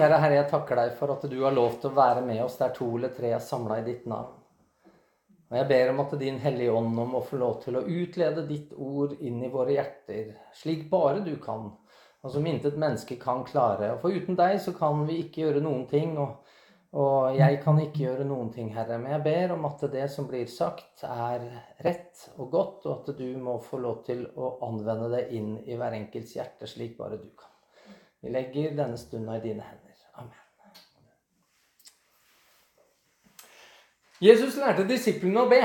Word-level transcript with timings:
Kjære 0.00 0.16
Herre, 0.16 0.36
jeg 0.38 0.48
takker 0.48 0.78
deg 0.78 0.92
for 0.96 1.12
at 1.12 1.24
du 1.28 1.34
har 1.42 1.52
lov 1.52 1.74
til 1.76 1.90
å 1.90 1.96
være 1.98 2.22
med 2.24 2.38
oss 2.40 2.54
der 2.56 2.70
to 2.72 2.86
eller 2.96 3.10
tre 3.12 3.34
er 3.36 3.42
samla 3.44 3.82
i 3.82 3.84
ditt 3.84 4.06
navn. 4.08 4.30
Og 5.50 5.56
jeg 5.58 5.66
ber 5.68 5.90
om 5.92 5.98
at 6.00 6.14
Din 6.22 6.38
Hellige 6.40 6.72
Ånd 6.72 6.94
nå 6.96 7.04
må 7.10 7.20
få 7.26 7.36
lov 7.42 7.58
til 7.60 7.76
å 7.76 7.82
utlede 7.84 8.46
ditt 8.48 8.72
ord 8.72 9.12
inn 9.20 9.42
i 9.44 9.50
våre 9.52 9.74
hjerter, 9.74 10.30
slik 10.56 10.86
bare 10.88 11.20
du 11.26 11.34
kan, 11.42 11.66
og 12.24 12.32
som 12.32 12.48
intet 12.48 12.78
menneske 12.80 13.18
kan 13.20 13.42
klare. 13.44 13.90
For 14.00 14.16
uten 14.16 14.38
deg 14.40 14.56
så 14.64 14.72
kan 14.78 15.04
vi 15.04 15.18
ikke 15.26 15.42
gjøre 15.42 15.60
noen 15.66 15.84
ting, 15.90 16.16
og, 16.16 16.48
og 16.96 17.36
jeg 17.36 17.60
kan 17.66 17.82
ikke 17.84 18.06
gjøre 18.06 18.28
noen 18.30 18.48
ting, 18.56 18.72
Herre. 18.72 18.96
Men 19.04 19.18
jeg 19.18 19.26
ber 19.28 19.54
om 19.58 19.68
at 19.68 19.84
det 19.92 20.08
som 20.14 20.30
blir 20.32 20.48
sagt, 20.48 21.04
er 21.04 21.44
rett 21.84 22.24
og 22.38 22.48
godt, 22.56 22.88
og 22.88 22.96
at 22.96 23.12
du 23.20 23.28
må 23.36 23.58
få 23.68 23.84
lov 23.84 24.00
til 24.08 24.24
å 24.32 24.54
anvende 24.70 25.12
det 25.12 25.26
inn 25.36 25.58
i 25.66 25.76
hver 25.76 26.00
enkelts 26.00 26.38
hjerte, 26.40 26.72
slik 26.72 26.96
bare 26.96 27.20
du 27.20 27.28
kan. 27.36 27.52
Vi 28.24 28.32
legger 28.32 28.72
denne 28.80 28.96
stunda 28.96 29.36
i 29.36 29.44
dine 29.44 29.68
hender. 29.68 29.89
Jesus 34.20 34.58
lærte 34.60 34.84
disiplene 34.84 35.46
å 35.46 35.48
be. 35.48 35.62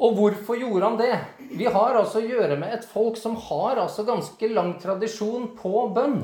Og 0.00 0.14
hvorfor 0.16 0.56
gjorde 0.56 0.86
han 0.86 0.96
det? 0.96 1.16
Vi 1.58 1.66
har 1.68 1.98
altså 1.98 2.22
å 2.22 2.24
gjøre 2.24 2.56
med 2.56 2.72
et 2.72 2.86
folk 2.88 3.18
som 3.20 3.34
har 3.48 3.80
altså 3.82 4.06
ganske 4.08 4.48
lang 4.48 4.76
tradisjon 4.80 5.50
på 5.58 5.82
bønn. 5.92 6.22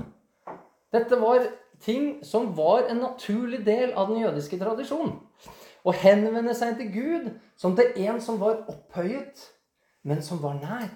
Dette 0.94 1.18
var 1.20 1.44
ting 1.84 2.22
som 2.24 2.52
var 2.56 2.86
en 2.88 3.02
naturlig 3.02 3.60
del 3.66 3.92
av 3.92 4.08
den 4.08 4.22
jødiske 4.22 4.56
tradisjonen. 4.62 5.18
Å 5.84 5.92
henvende 6.00 6.54
seg 6.56 6.78
til 6.78 6.92
Gud 6.94 7.28
som 7.60 7.74
til 7.76 7.92
en 8.06 8.22
som 8.24 8.38
var 8.40 8.62
opphøyet, 8.70 9.42
men 10.00 10.24
som 10.24 10.40
var 10.40 10.56
nær. 10.62 10.88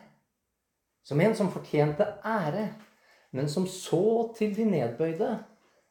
Som 1.05 1.20
en 1.20 1.37
som 1.37 1.53
fortjente 1.53 2.06
ære, 2.25 2.70
men 3.37 3.53
som 3.53 3.67
så 3.69 4.30
til 4.39 4.55
de 4.56 4.65
nedbøyde. 4.70 5.34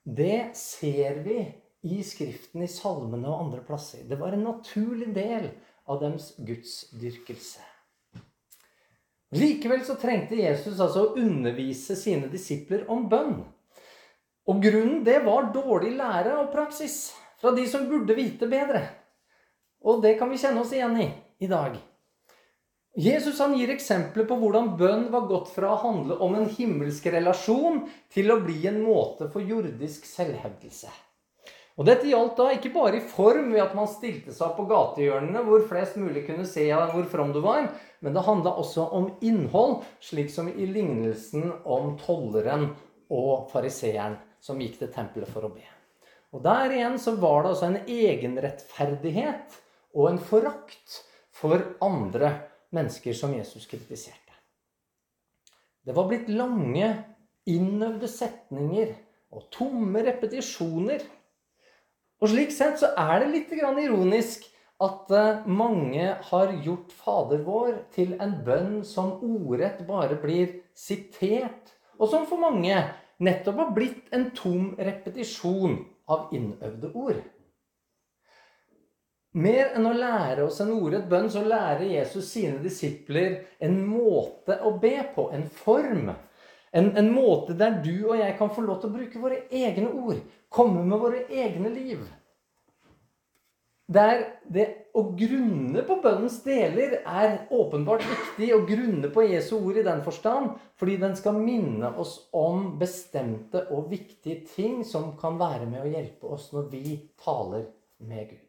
Det 0.01 0.49
ser 0.57 1.21
vi 1.27 1.43
i 1.85 2.01
Skriften, 2.03 2.63
i 2.63 2.69
salmene 2.71 3.29
og 3.29 3.47
andre 3.47 3.63
plasser. 3.65 4.05
Det 4.09 4.17
var 4.19 4.33
en 4.33 4.45
naturlig 4.47 5.11
del 5.15 5.49
av 5.87 6.01
deres 6.01 6.31
gudsdyrkelse. 6.37 7.63
Likevel 9.35 9.83
så 9.85 9.97
trengte 9.99 10.39
Jesus 10.39 10.79
altså 10.79 11.03
å 11.03 11.13
undervise 11.19 11.97
sine 11.99 12.29
disipler 12.31 12.85
om 12.91 13.09
bønn. 13.11 13.41
Og 14.47 14.61
grunnen 14.63 15.03
det 15.03 15.19
var 15.25 15.51
dårlig 15.55 15.97
lære 15.99 16.37
og 16.39 16.53
praksis 16.53 17.11
fra 17.41 17.51
de 17.55 17.67
som 17.67 17.89
burde 17.89 18.15
vite 18.17 18.47
bedre. 18.49 18.85
Og 19.83 20.01
det 20.03 20.15
kan 20.19 20.31
vi 20.31 20.39
kjenne 20.41 20.63
oss 20.63 20.71
igjen 20.73 20.95
i 21.03 21.09
i 21.43 21.47
dag. 21.47 21.75
Jesus 22.97 23.37
han 23.43 23.53
gir 23.53 23.69
eksempler 23.69 24.25
på 24.25 24.35
hvordan 24.41 24.71
bønn 24.79 25.03
var 25.13 25.27
gått 25.29 25.51
fra 25.53 25.75
å 25.75 25.81
handle 25.83 26.15
om 26.23 26.33
en 26.33 26.47
himmelsk 26.49 27.05
relasjon 27.13 27.83
til 28.13 28.33
å 28.33 28.39
bli 28.41 28.63
en 28.71 28.79
måte 28.81 29.27
for 29.29 29.45
jordisk 29.45 30.07
selvhevdelse. 30.09 30.89
Og 31.77 31.85
Dette 31.85 32.09
gjaldt 32.09 32.39
da 32.39 32.47
ikke 32.55 32.71
bare 32.73 32.97
i 32.97 33.05
form 33.05 33.51
ved 33.53 33.61
at 33.61 33.75
man 33.77 33.89
stilte 33.89 34.33
seg 34.33 34.55
på 34.57 34.65
gatehjørnene 34.69 35.43
hvor 35.45 35.61
flest 35.69 35.99
mulig 36.01 36.23
kunne 36.25 36.47
se 36.49 36.65
hvor 36.73 37.05
from 37.11 37.33
du 37.35 37.39
var, 37.43 37.67
men 38.01 38.15
det 38.15 38.25
handla 38.25 38.55
også 38.57 38.87
om 38.97 39.11
innhold, 39.21 39.83
slik 40.01 40.31
som 40.33 40.49
i 40.49 40.65
lignelsen 40.65 41.51
om 41.65 41.93
tolleren 42.01 42.71
og 43.13 43.51
fariseeren 43.53 44.17
som 44.41 44.57
gikk 44.61 44.79
til 44.81 44.89
tempelet 44.93 45.29
for 45.29 45.45
å 45.45 45.53
be. 45.53 45.65
Og 46.33 46.41
Der 46.43 46.73
igjen 46.73 46.97
så 46.99 47.13
var 47.21 47.43
det 47.43 47.53
altså 47.53 47.69
en 47.69 47.79
egenrettferdighet 47.85 49.59
og 49.93 50.09
en 50.09 50.19
forakt 50.21 51.01
for 51.33 51.61
andre 51.85 52.33
mennesker 52.73 53.13
som 53.15 53.35
Jesus 53.37 53.69
kritiserte. 53.69 54.33
Det 55.85 55.93
var 55.95 56.09
blitt 56.09 56.27
lange, 56.33 56.89
innøvde 57.47 58.09
setninger 58.11 58.89
og 59.31 59.45
tomme 59.53 60.01
repetisjoner 60.03 61.05
og 62.21 62.31
slik 62.31 62.53
sett 62.53 62.79
så 62.81 62.93
er 62.97 63.21
det 63.21 63.33
litt 63.33 63.51
ironisk 63.57 64.47
at 64.83 65.11
eh, 65.13 65.45
mange 65.49 66.09
har 66.29 66.53
gjort 66.65 66.93
Fader 66.93 67.41
vår 67.45 67.79
til 67.93 68.13
en 68.21 68.35
bønn 68.45 68.83
som 68.85 69.17
ordrett 69.25 69.81
bare 69.87 70.17
blir 70.21 70.59
sitert, 70.77 71.73
og 71.97 72.11
som 72.11 72.27
for 72.29 72.41
mange 72.41 72.77
nettopp 73.23 73.63
har 73.63 73.73
blitt 73.73 74.13
en 74.13 74.29
tom 74.37 74.75
repetisjon 74.77 75.79
av 76.07 76.29
innøvde 76.37 76.93
ord. 76.93 77.23
Mer 79.37 79.73
enn 79.77 79.85
å 79.85 79.93
lære 79.93 80.45
oss 80.47 80.61
en 80.63 80.71
ordrett 80.73 81.09
bønn, 81.09 81.27
så 81.29 81.43
lærer 81.45 81.85
Jesus 81.89 82.29
sine 82.31 82.61
disipler 82.63 83.43
en 83.61 83.81
måte 83.85 84.55
å 84.65 84.71
be 84.81 84.95
på, 85.13 85.27
en 85.33 85.45
form. 85.59 86.13
En, 86.71 86.91
en, 86.97 87.11
måte 87.13 87.55
der 87.57 87.79
du 87.83 88.09
og 88.09 88.17
jeg 88.19 88.35
kan 88.39 88.51
få 88.53 88.63
lov 88.65 88.81
til 88.81 88.89
å 88.89 88.97
bruke 88.97 89.21
våre 89.21 89.43
egne 89.51 89.91
ord. 89.91 90.19
Komme 90.51 90.83
med 90.83 90.99
våre 90.99 91.23
egne 91.31 91.71
liv. 91.71 92.01
Der 93.87 94.25
det 94.51 94.65
å 94.97 95.03
grunne 95.15 95.83
på 95.87 95.99
bønnens 96.03 96.41
deler 96.43 96.97
er 97.05 97.37
åpenbart 97.55 98.03
viktig. 98.03 98.49
Å 98.55 98.65
grunne 98.67 99.11
på 99.13 99.23
Jesu 99.29 99.53
ord 99.61 99.79
i 99.79 99.85
den 99.87 100.03
forstand, 100.03 100.57
fordi 100.79 100.97
den 101.03 101.15
skal 101.19 101.39
minne 101.39 101.93
oss 102.01 102.17
om 102.35 102.73
bestemte 102.81 103.63
og 103.71 103.87
viktige 103.93 104.43
ting 104.55 104.81
som 104.87 105.13
kan 105.19 105.39
være 105.39 105.69
med 105.69 105.85
å 105.85 105.93
hjelpe 105.93 106.35
oss 106.35 106.49
når 106.55 106.67
vi 106.73 106.99
taler 107.23 107.69
med 108.03 108.27
Gud. 108.33 108.46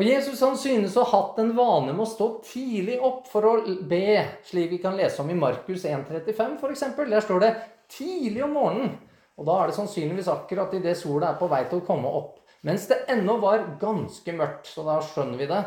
Og 0.00 0.06
Jesus 0.06 0.40
han 0.40 0.54
synes 0.56 0.94
å 0.96 1.02
ha 1.04 1.10
hatt 1.12 1.38
en 1.42 1.50
vane 1.52 1.92
med 1.92 2.00
å 2.00 2.08
stå 2.08 2.26
tidlig 2.46 2.94
opp 3.04 3.26
for 3.28 3.44
å 3.44 3.50
be, 3.84 4.22
slik 4.48 4.70
vi 4.72 4.78
kan 4.80 4.96
lese 4.96 5.20
om 5.20 5.28
i 5.28 5.36
Markus 5.36 5.84
1,35 5.84 6.54
f.eks. 6.56 6.84
Der 6.96 7.20
står 7.20 7.42
det 7.42 7.50
'tidlig 7.92 8.46
om 8.46 8.56
morgenen'. 8.56 8.94
Og 9.36 9.44
da 9.44 9.58
er 9.60 9.68
det 9.68 9.76
sannsynligvis 9.76 10.30
akkurat 10.32 10.72
idet 10.72 10.96
sola 10.96 11.34
er 11.34 11.36
på 11.36 11.50
vei 11.52 11.66
til 11.68 11.82
å 11.82 11.84
komme 11.84 12.08
opp. 12.08 12.40
Mens 12.64 12.88
det 12.88 13.02
ennå 13.12 13.36
var 13.44 13.76
ganske 13.80 14.32
mørkt, 14.32 14.72
så 14.72 14.86
da 14.88 14.96
skjønner 15.04 15.36
vi 15.36 15.50
det, 15.52 15.60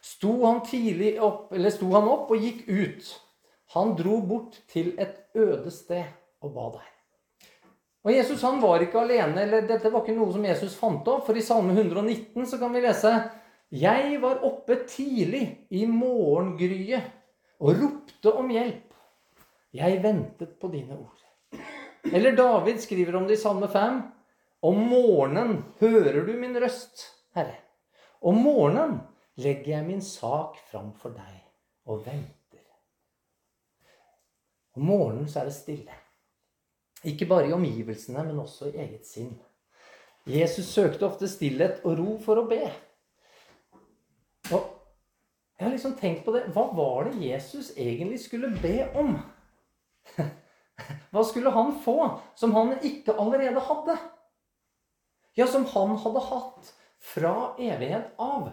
sto 0.00 0.32
han, 0.46 0.64
opp, 1.20 1.52
sto 1.76 1.92
han 1.92 2.08
opp 2.08 2.32
og 2.32 2.40
gikk 2.40 2.64
ut. 2.68 3.14
Han 3.76 3.94
dro 4.00 4.22
bort 4.24 4.62
til 4.72 4.94
et 4.96 5.28
øde 5.36 5.70
sted 5.70 6.08
og 6.40 6.56
ba 6.56 6.72
der. 6.80 6.90
Og 8.04 8.12
Jesus 8.16 8.40
han 8.48 8.64
var 8.64 8.80
ikke 8.80 9.04
alene, 9.04 9.44
eller 9.44 9.68
dette 9.68 9.92
var 9.92 10.00
ikke 10.00 10.16
noe 10.16 10.32
som 10.32 10.44
Jesus 10.44 10.76
fant 10.76 11.04
opp. 11.08 11.26
For 11.28 11.36
i 11.36 11.44
Salme 11.44 11.76
119 11.76 12.48
så 12.48 12.56
kan 12.60 12.72
vi 12.72 12.80
lese 12.80 13.12
jeg 13.72 14.18
var 14.22 14.42
oppe 14.46 14.76
tidlig 14.88 15.44
i 15.74 15.84
morgengryet 15.88 17.08
og 17.64 17.78
ropte 17.80 18.32
om 18.34 18.50
hjelp. 18.52 18.90
Jeg 19.74 20.02
ventet 20.02 20.58
på 20.60 20.70
dine 20.70 20.98
ord. 20.98 21.24
Eller 22.12 22.36
David 22.36 22.78
skriver 22.82 23.16
om 23.16 23.26
det 23.26 23.38
i 23.38 23.42
Salme 23.42 23.68
5. 23.68 24.02
Om 24.64 24.78
morgenen 24.88 25.56
hører 25.80 26.22
du 26.26 26.32
min 26.38 26.56
røst, 26.60 27.08
Herre. 27.34 27.56
Om 28.20 28.38
morgenen 28.44 29.00
legger 29.40 29.76
jeg 29.78 29.86
min 29.88 30.04
sak 30.04 30.60
fram 30.70 30.92
for 31.00 31.16
deg 31.16 31.40
og 31.90 32.04
venter. 32.06 32.62
Om 34.76 34.86
morgenen 34.88 35.28
så 35.28 35.42
er 35.42 35.50
det 35.50 35.56
stille. 35.58 35.98
Ikke 37.04 37.28
bare 37.28 37.50
i 37.50 37.52
omgivelsene, 37.52 38.22
men 38.24 38.38
også 38.40 38.70
i 38.70 38.78
eget 38.86 39.06
sinn. 39.06 39.34
Jesus 40.24 40.70
søkte 40.72 41.04
ofte 41.04 41.28
stillhet 41.28 41.82
og 41.84 41.98
ro 41.98 42.16
for 42.24 42.40
å 42.40 42.48
be. 42.48 42.62
Jeg 45.58 45.66
har 45.66 45.72
liksom 45.74 45.94
tenkt 45.98 46.24
på 46.26 46.34
det. 46.34 46.48
Hva 46.54 46.66
var 46.74 47.08
det 47.08 47.20
Jesus 47.22 47.70
egentlig 47.78 48.18
skulle 48.24 48.50
be 48.62 48.88
om? 48.98 49.14
Hva 51.14 51.22
skulle 51.26 51.52
han 51.54 51.76
få 51.84 51.98
som 52.38 52.54
han 52.56 52.74
ikke 52.82 53.14
allerede 53.14 53.62
hadde? 53.62 53.94
Ja, 55.38 55.46
som 55.50 55.66
han 55.70 55.94
hadde 56.02 56.22
hatt 56.26 56.72
fra 57.04 57.34
evighet 57.58 58.12
av. 58.22 58.50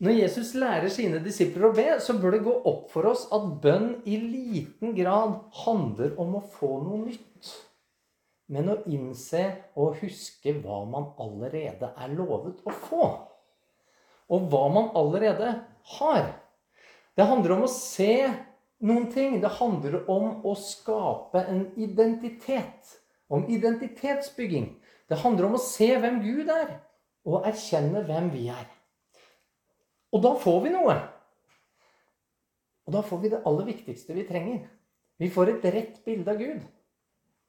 Når 0.00 0.16
Jesus 0.16 0.54
lærer 0.56 0.88
sine 0.88 1.18
disipler 1.20 1.68
å 1.68 1.74
be, 1.76 1.88
så 2.00 2.14
bør 2.16 2.36
det 2.36 2.44
gå 2.46 2.54
opp 2.70 2.86
for 2.94 3.10
oss 3.10 3.26
at 3.34 3.50
bønn 3.62 3.98
i 4.08 4.16
liten 4.16 4.94
grad 4.96 5.34
handler 5.64 6.14
om 6.22 6.38
å 6.38 6.46
få 6.54 6.78
noe 6.86 7.02
nytt 7.10 7.50
men 8.50 8.70
å 8.72 8.80
innse 8.90 9.42
og 9.78 10.00
huske 10.02 10.56
hva 10.58 10.82
man 10.90 11.12
allerede 11.22 11.92
er 11.94 12.14
lovet 12.16 12.64
å 12.66 12.74
få. 12.74 13.04
Og 14.30 14.46
hva 14.50 14.68
man 14.72 14.92
allerede 14.98 15.54
har. 15.96 16.24
Det 17.18 17.26
handler 17.26 17.56
om 17.56 17.66
å 17.66 17.72
se 17.72 18.30
noen 18.86 19.08
ting. 19.12 19.40
Det 19.42 19.50
handler 19.58 20.04
om 20.10 20.44
å 20.46 20.54
skape 20.58 21.42
en 21.50 21.64
identitet. 21.80 22.96
Om 23.30 23.48
identitetsbygging. 23.50 24.70
Det 25.10 25.18
handler 25.24 25.48
om 25.48 25.56
å 25.58 25.62
se 25.62 25.88
hvem 25.98 26.20
Gud 26.22 26.50
er, 26.54 26.76
og 27.26 27.46
erkjenne 27.48 28.04
hvem 28.06 28.28
vi 28.30 28.46
er. 28.54 28.68
Og 30.14 30.22
da 30.22 30.34
får 30.38 30.60
vi 30.64 30.74
noe. 30.74 30.94
Og 32.86 32.94
da 32.94 33.02
får 33.06 33.20
vi 33.22 33.32
det 33.32 33.42
aller 33.46 33.66
viktigste 33.70 34.14
vi 34.14 34.26
trenger. 34.26 34.62
Vi 35.20 35.28
får 35.30 35.52
et 35.52 35.66
rett 35.74 35.98
bilde 36.06 36.32
av 36.32 36.38
Gud 36.40 36.62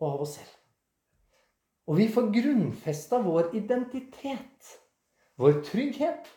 og 0.01 0.07
av 0.09 0.25
oss 0.25 0.35
selv. 0.39 0.57
Og 1.89 1.97
vi 1.97 2.07
får 2.11 2.29
grunnfesta 2.33 3.21
vår 3.23 3.55
identitet, 3.57 4.75
vår 5.41 5.61
trygghet 5.65 6.29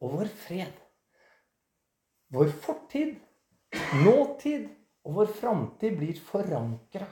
og 0.00 0.16
vår 0.18 0.32
fred. 0.44 0.72
Vår 2.32 2.50
fortid, 2.62 3.14
nåtid 4.02 4.66
og 5.06 5.14
vår 5.20 5.30
framtid 5.38 5.94
blir 5.98 6.18
forankra 6.26 7.06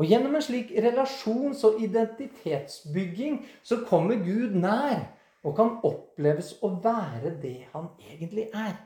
Og 0.00 0.08
gjennom 0.08 0.34
en 0.34 0.42
slik 0.42 0.70
relasjons- 0.72 1.64
og 1.68 1.80
identitetsbygging 1.84 3.42
så 3.62 3.82
kommer 3.88 4.16
Gud 4.24 4.56
nær 4.56 5.04
og 5.44 5.56
kan 5.58 5.74
oppleves 5.84 6.54
å 6.62 6.72
være 6.82 7.34
det 7.42 7.68
han 7.74 7.90
egentlig 8.00 8.48
er. 8.54 8.76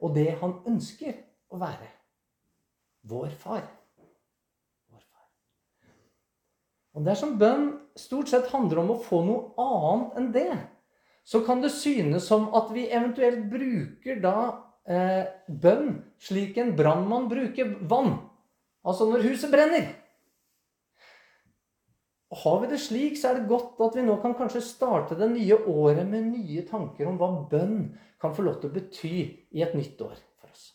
Og 0.00 0.14
det 0.16 0.32
han 0.40 0.56
ønsker 0.66 1.14
å 1.52 1.60
være. 1.60 1.88
Vår 3.02 3.30
far. 3.38 3.62
Vår 4.90 5.04
far. 5.04 5.28
Og 6.96 7.06
dersom 7.06 7.38
bønn 7.38 7.70
stort 7.96 8.32
sett 8.32 8.50
handler 8.50 8.82
om 8.82 8.94
å 8.96 9.00
få 9.04 9.22
noe 9.24 9.52
annet 9.60 10.18
enn 10.20 10.30
det, 10.34 10.50
så 11.30 11.40
kan 11.46 11.62
det 11.62 11.70
synes 11.70 12.26
som 12.26 12.48
at 12.58 12.72
vi 12.74 12.88
eventuelt 12.90 13.44
bruker 13.52 14.18
da 14.22 14.36
eh, 14.90 15.28
bønn 15.46 15.92
slik 16.18 16.58
en 16.58 16.72
brannmann 16.78 17.28
bruker 17.30 17.76
vann. 17.86 18.16
Altså 18.82 19.06
når 19.06 19.28
huset 19.28 19.52
brenner. 19.52 19.92
Har 22.42 22.60
vi 22.62 22.70
det 22.70 22.80
slik, 22.82 23.18
så 23.18 23.30
er 23.30 23.38
det 23.38 23.50
godt 23.50 23.78
at 23.82 23.96
vi 23.98 24.06
nå 24.06 24.16
kan 24.22 24.34
kanskje 24.38 24.62
starte 24.62 25.18
det 25.18 25.30
nye 25.32 25.56
året 25.70 26.06
med 26.06 26.32
nye 26.32 26.62
tanker 26.66 27.06
om 27.10 27.18
hva 27.18 27.30
bønn 27.50 27.88
kan 28.22 28.34
få 28.34 28.44
lov 28.46 28.60
til 28.60 28.70
å 28.70 28.74
bety 28.74 29.14
i 29.50 29.64
et 29.64 29.74
nytt 29.74 30.02
år 30.02 30.18
for 30.38 30.50
oss. 30.50 30.66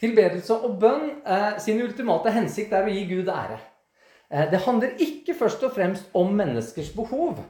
Tilbedelse 0.00 0.58
og 0.64 0.80
bønn 0.80 1.06
eh, 1.24 1.60
sin 1.60 1.80
ultimate 1.84 2.32
hensikt 2.32 2.72
er 2.72 2.88
å 2.88 2.96
gi 2.96 3.04
Gud 3.12 3.28
ære. 3.32 3.60
Eh, 4.28 4.48
det 4.52 4.64
handler 4.64 4.96
ikke 4.96 5.36
først 5.36 5.64
og 5.68 5.76
fremst 5.76 6.12
om 6.16 6.32
menneskers 6.36 6.92
behov. 6.96 7.40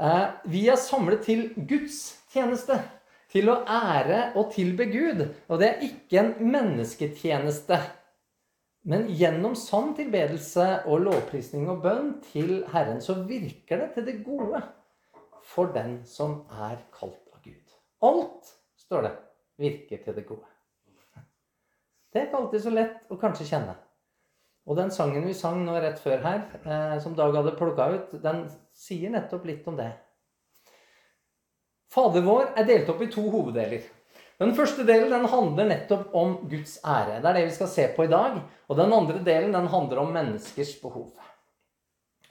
Eh, 0.00 0.28
vi 0.48 0.64
er 0.72 0.80
samlet 0.80 1.26
til 1.26 1.50
Guds 1.68 2.00
tjeneste. 2.32 2.78
Til 3.30 3.50
å 3.52 3.60
ære 3.68 4.32
og 4.40 4.48
tilbe 4.54 4.88
Gud. 4.90 5.22
Og 5.48 5.60
det 5.60 5.68
er 5.68 5.82
ikke 5.86 6.22
en 6.22 6.32
mennesketjeneste. 6.50 7.78
Men 8.90 9.10
gjennom 9.12 9.54
sann 9.60 9.92
tilbedelse 9.94 10.66
og 10.88 11.04
lovprisning 11.04 11.68
og 11.68 11.82
bønn 11.84 12.14
til 12.30 12.62
Herren, 12.72 13.02
så 13.04 13.18
virker 13.28 13.84
det 13.84 13.90
til 13.94 14.08
det 14.08 14.16
gode 14.24 14.62
for 15.50 15.70
den 15.74 16.00
som 16.08 16.40
er 16.48 16.80
kalt 16.94 17.20
av 17.34 17.44
Gud. 17.44 17.76
Alt, 18.08 18.54
står 18.80 19.04
det, 19.04 19.12
virker 19.60 20.00
til 20.06 20.16
det 20.16 20.24
gode. 20.26 20.48
Det 22.10 22.22
er 22.22 22.26
ikke 22.26 22.40
alltid 22.40 22.64
så 22.64 22.72
lett 22.72 23.12
å 23.12 23.20
kanskje 23.20 23.46
kjenne. 23.52 23.76
Og 24.68 24.76
den 24.76 24.90
sangen 24.92 25.24
vi 25.26 25.34
sang 25.34 25.62
nå 25.64 25.78
rett 25.80 26.00
før 26.02 26.20
her, 26.24 26.42
eh, 26.64 26.98
som 27.00 27.14
Dag 27.16 27.34
hadde 27.34 27.56
plukka 27.56 27.88
ut, 27.94 28.12
den 28.22 28.44
sier 28.76 29.10
nettopp 29.10 29.46
litt 29.48 29.66
om 29.68 29.78
det. 29.78 29.92
Fader 31.90 32.22
vår 32.22 32.52
er 32.60 32.68
delt 32.68 32.90
opp 32.92 33.00
i 33.02 33.10
to 33.10 33.24
hoveddeler. 33.32 33.88
Den 34.40 34.54
første 34.56 34.86
delen 34.88 35.10
den 35.12 35.26
handler 35.28 35.66
nettopp 35.68 36.14
om 36.16 36.36
Guds 36.48 36.78
ære. 36.86 37.18
Det 37.20 37.28
er 37.28 37.36
det 37.36 37.48
vi 37.48 37.56
skal 37.56 37.68
se 37.68 37.88
på 37.96 38.06
i 38.06 38.12
dag. 38.12 38.38
Og 38.70 38.78
den 38.78 38.92
andre 38.96 39.18
delen 39.26 39.52
den 39.52 39.66
handler 39.68 40.00
om 40.00 40.14
menneskers 40.14 40.76
behov. 40.80 41.10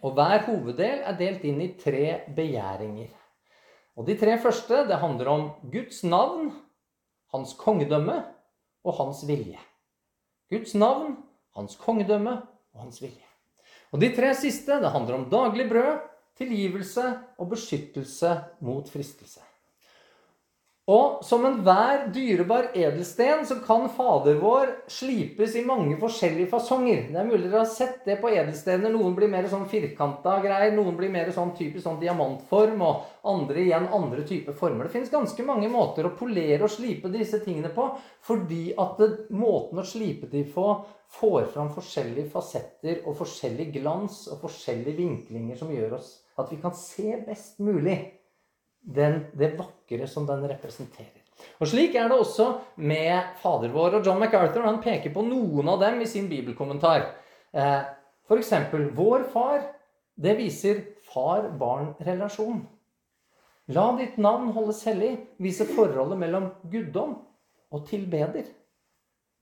Og 0.01 0.15
hver 0.15 0.45
hoveddel 0.47 1.03
er 1.03 1.17
delt 1.19 1.43
inn 1.45 1.59
i 1.61 1.73
tre 1.77 2.21
begjæringer. 2.35 3.11
Og 3.99 4.07
De 4.07 4.15
tre 4.17 4.39
første 4.39 4.85
det 4.87 4.97
handler 4.97 5.27
om 5.27 5.45
Guds 5.71 6.03
navn, 6.03 6.53
hans 7.33 7.53
kongedømme 7.59 8.23
og 8.87 8.93
hans 8.95 9.25
vilje. 9.27 9.59
Guds 10.49 10.73
navn, 10.73 11.17
hans 11.59 11.77
kongedømme 11.79 12.35
og 12.73 12.85
hans 12.85 13.01
vilje. 13.03 13.25
Og 13.91 14.01
De 14.01 14.11
tre 14.15 14.33
siste 14.37 14.79
det 14.81 14.93
handler 14.93 15.17
om 15.17 15.29
daglig 15.31 15.67
brød, 15.69 16.01
tilgivelse 16.39 17.05
og 17.37 17.49
beskyttelse 17.51 18.35
mot 18.63 18.89
fristelse. 18.89 19.41
Og 20.89 21.19
som 21.21 21.43
enhver 21.45 22.07
dyrebar 22.09 22.71
edelsten 22.73 23.43
så 23.45 23.59
kan 23.61 23.83
Fader 23.93 24.39
vår 24.41 24.71
slipes 24.89 25.53
i 25.59 25.61
mange 25.61 25.99
forskjellige 26.01 26.49
fasonger. 26.49 27.03
Det 27.11 27.19
er 27.21 27.27
mulig 27.27 27.43
dere 27.43 27.61
har 27.61 27.69
sett 27.69 27.99
det 28.07 28.15
på 28.17 28.31
edelstener. 28.31 28.89
Noen 28.89 29.13
blir 29.17 29.29
mer 29.29 29.45
sånn 29.51 29.67
firkanta 29.69 30.39
greier, 30.41 30.73
noen 30.73 30.97
blir 30.97 31.11
mer 31.13 31.29
sånn 31.35 31.51
typisk 31.59 31.85
sånn 31.85 31.99
diamantform, 32.01 32.81
og 32.81 33.29
andre 33.29 33.67
igjen 33.67 33.85
andre 33.93 34.25
typer 34.25 34.57
former. 34.57 34.87
Det 34.87 34.95
finnes 34.95 35.13
ganske 35.13 35.45
mange 35.45 35.69
måter 35.69 36.09
å 36.09 36.15
polere 36.17 36.65
og 36.65 36.73
slipe 36.73 37.11
disse 37.13 37.37
tingene 37.43 37.69
på, 37.75 37.85
fordi 38.25 38.71
at 38.73 38.97
det, 38.97 39.11
måten 39.29 39.83
å 39.83 39.85
slipe 39.85 40.31
de 40.31 40.41
på 40.49 40.71
får 41.19 41.51
fram 41.53 41.69
forskjellige 41.73 42.31
fasetter 42.33 43.03
og 43.03 43.17
forskjellig 43.21 43.69
glans 43.77 44.23
og 44.33 44.41
forskjellige 44.41 44.97
vinklinger 44.97 45.61
som 45.61 45.69
gjør 45.73 45.99
oss 46.01 46.15
at 46.39 46.51
vi 46.53 46.59
kan 46.61 46.73
se 46.77 47.17
best 47.27 47.59
mulig 47.59 47.97
den, 48.81 49.25
det 49.33 49.55
vakre 49.59 50.07
som 50.07 50.27
den 50.27 50.45
representerer. 50.49 51.19
Og 51.59 51.69
Slik 51.71 51.95
er 51.95 52.09
det 52.11 52.17
også 52.19 52.49
med 52.75 53.35
Fader 53.41 53.71
vår. 53.73 53.99
Og 53.99 54.05
John 54.05 54.19
MacArthur 54.19 54.65
han 54.67 54.81
peker 54.83 55.13
på 55.13 55.23
noen 55.27 55.71
av 55.71 55.79
dem 55.83 56.01
i 56.03 56.07
sin 56.07 56.27
bibelkommentar. 56.31 57.13
Eh, 57.53 57.81
F.eks.: 58.27 58.53
Vår 58.95 59.23
far. 59.33 59.61
Det 60.19 60.35
viser 60.35 60.81
far-barn-relasjon. 61.07 62.59
La 63.71 63.85
ditt 63.95 64.17
navn 64.17 64.49
holdes 64.51 64.81
hellig 64.89 65.13
viser 65.39 65.69
forholdet 65.69 66.19
mellom 66.19 66.49
guddom 66.71 67.13
og 67.71 67.85
tilbeder. 67.87 68.49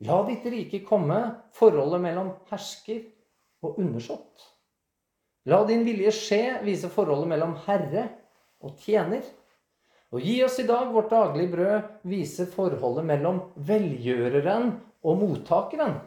La 0.05 0.19
ditt 0.27 0.45
rike 0.45 0.83
komme 0.85 1.17
forholdet 1.57 2.03
mellom 2.03 2.29
hersker 2.51 3.01
og 3.65 3.79
undersått. 3.81 4.45
La 5.47 5.63
din 5.65 5.85
vilje 5.87 6.11
skje 6.13 6.41
viser 6.67 6.91
forholdet 6.93 7.31
mellom 7.31 7.55
herre 7.65 8.03
og 8.63 8.77
tjener. 8.81 9.23
Og 10.15 10.23
gi 10.23 10.37
oss 10.45 10.59
i 10.61 10.67
dag 10.67 10.91
vårt 10.93 11.11
daglige 11.11 11.51
brød, 11.51 11.87
viser 12.07 12.47
forholdet 12.51 13.05
mellom 13.09 13.41
velgjøreren 13.67 14.69
og 15.03 15.17
mottakeren. 15.19 15.97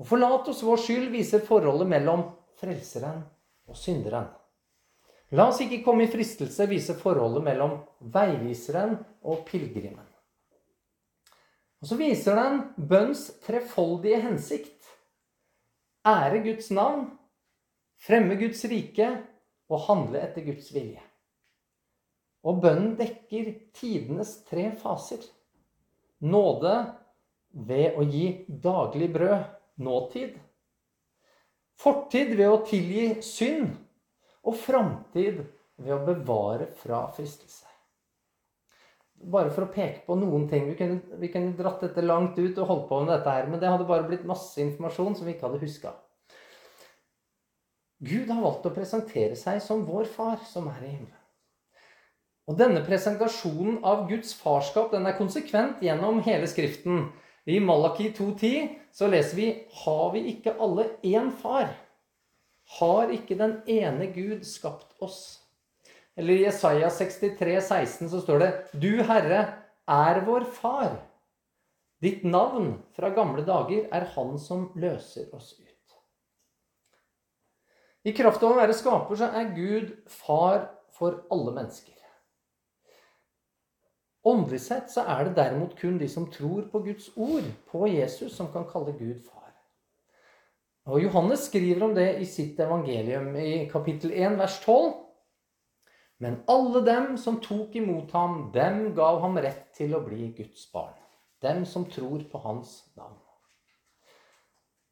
Og 0.00 0.08
forlat 0.08 0.48
oss 0.48 0.62
vår 0.64 0.80
skyld, 0.80 1.10
viser 1.12 1.44
forholdet 1.44 1.90
mellom 1.90 2.24
frelseren 2.60 3.20
og 3.68 3.76
synderen. 3.76 4.30
La 5.36 5.46
oss 5.52 5.60
ikke 5.62 5.82
komme 5.84 6.06
i 6.06 6.10
fristelse, 6.10 6.66
viser 6.66 6.96
forholdet 6.98 7.44
mellom 7.46 7.76
veiviseren 8.00 8.96
og 9.22 9.44
pilegrimen. 9.46 10.08
Og 11.80 11.88
så 11.88 11.96
viser 12.00 12.36
den 12.36 12.58
bønns 12.90 13.28
trefoldige 13.44 14.20
hensikt. 14.24 14.88
Ære 16.08 16.40
Guds 16.44 16.72
navn, 16.72 17.06
fremme 18.00 18.36
Guds 18.40 18.64
rike 18.68 19.12
og 19.70 19.84
handle 19.86 20.20
etter 20.24 20.44
Guds 20.48 20.72
vilje. 20.74 21.04
Og 22.46 22.60
bønnen 22.62 22.94
dekker 22.96 23.52
tidenes 23.76 24.38
tre 24.48 24.70
faser. 24.80 25.22
Nåde 26.24 26.74
ved 27.52 27.98
å 27.98 28.04
gi 28.06 28.26
daglig 28.48 29.10
brød, 29.12 29.44
nåtid. 29.84 30.36
Fortid 31.80 32.34
ved 32.36 32.48
å 32.48 32.60
tilgi 32.68 33.08
synd. 33.24 33.74
Og 34.48 34.56
framtid 34.56 35.42
ved 35.80 35.92
å 35.96 36.04
bevare 36.04 36.70
fra 36.80 37.04
fristelse. 37.12 37.66
Bare 39.20 39.52
for 39.52 39.66
å 39.66 39.72
peke 39.72 40.06
på 40.06 40.16
noen 40.16 40.46
ting. 40.48 40.70
Vi 40.70 40.76
kunne, 40.78 41.18
vi 41.20 41.28
kunne 41.32 41.56
dratt 41.56 41.82
dette 41.84 42.04
langt 42.04 42.38
ut 42.40 42.56
og 42.56 42.68
holdt 42.70 42.86
på 42.88 43.02
med 43.02 43.12
dette 43.12 43.34
her, 43.36 43.48
men 43.52 43.60
det 43.60 43.68
hadde 43.68 43.88
bare 43.88 44.06
blitt 44.08 44.24
masse 44.28 44.56
informasjon 44.64 45.18
som 45.18 45.28
vi 45.28 45.36
ikke 45.36 45.48
hadde 45.48 45.60
huska. 45.60 45.92
Gud 48.00 48.30
har 48.32 48.40
valgt 48.40 48.64
å 48.64 48.72
presentere 48.72 49.36
seg 49.36 49.60
som 49.60 49.84
vår 49.84 50.08
far 50.08 50.40
som 50.48 50.70
er 50.72 50.84
i 50.86 50.92
himmelen. 50.94 51.19
Og 52.48 52.56
denne 52.58 52.82
presentasjonen 52.86 53.82
av 53.86 54.06
Guds 54.10 54.32
farskap 54.38 54.94
den 54.94 55.06
er 55.06 55.18
konsekvent 55.18 55.82
gjennom 55.84 56.22
hele 56.26 56.48
Skriften. 56.50 57.10
I 57.50 57.58
Malaki 57.60 58.10
2,10 58.16 58.72
så 58.94 59.08
leser 59.10 59.36
vi 59.36 59.50
Har 59.82 60.10
vi 60.14 60.24
ikke 60.34 60.56
alle 60.60 60.88
én 61.06 61.30
far? 61.42 61.70
Har 62.78 63.10
ikke 63.10 63.36
den 63.38 63.60
ene 63.70 64.10
Gud 64.14 64.44
skapt 64.46 64.94
oss? 65.02 65.40
Eller 66.16 66.36
i 66.36 66.44
Jesaja 66.44 66.90
63, 66.90 67.60
16 67.60 68.10
så 68.12 68.20
står 68.22 68.42
det 68.42 68.50
Du, 68.82 68.90
Herre, 69.06 69.40
er 69.90 70.20
vår 70.26 70.46
far. 70.54 70.98
Ditt 72.00 72.24
navn 72.24 72.78
fra 72.96 73.10
gamle 73.12 73.44
dager 73.44 73.88
er 73.92 74.08
Han 74.14 74.38
som 74.40 74.70
løser 74.80 75.28
oss 75.36 75.52
ut. 75.58 75.66
I 78.08 78.14
kraft 78.16 78.42
av 78.42 78.54
å 78.54 78.60
være 78.60 78.76
skaper 78.76 79.18
så 79.20 79.28
er 79.36 79.50
Gud 79.56 79.90
far 80.08 80.70
for 80.96 81.24
alle 81.32 81.52
mennesker. 81.58 81.99
Åndelig 84.22 84.60
sett 84.60 84.90
så 84.92 85.06
er 85.08 85.24
det 85.24 85.36
derimot 85.38 85.78
kun 85.78 85.96
de 86.00 86.08
som 86.08 86.26
tror 86.32 86.66
på 86.72 86.82
Guds 86.84 87.08
ord, 87.16 87.46
på 87.70 87.86
Jesus, 87.88 88.34
som 88.36 88.50
kan 88.52 88.66
kalle 88.68 88.92
Gud 88.98 89.22
far. 89.24 89.48
Og 90.90 91.00
Johannes 91.00 91.46
skriver 91.48 91.86
om 91.86 91.94
det 91.96 92.18
i 92.20 92.26
sitt 92.28 92.60
evangelium 92.60 93.32
i 93.40 93.64
kapittel 93.70 94.12
1, 94.12 94.36
vers 94.40 94.58
12. 94.64 94.90
Men 96.20 96.42
alle 96.52 96.82
dem 96.84 97.14
som 97.20 97.38
tok 97.40 97.78
imot 97.80 98.12
ham, 98.12 98.50
dem 98.52 98.90
gav 98.96 99.22
ham 99.22 99.38
rett 99.40 99.70
til 99.76 99.94
å 99.96 100.02
bli 100.04 100.28
Guds 100.36 100.66
barn. 100.72 100.96
Dem 101.40 101.64
som 101.64 101.86
tror 101.88 102.20
på 102.28 102.42
hans 102.44 102.74
navn. 102.98 103.16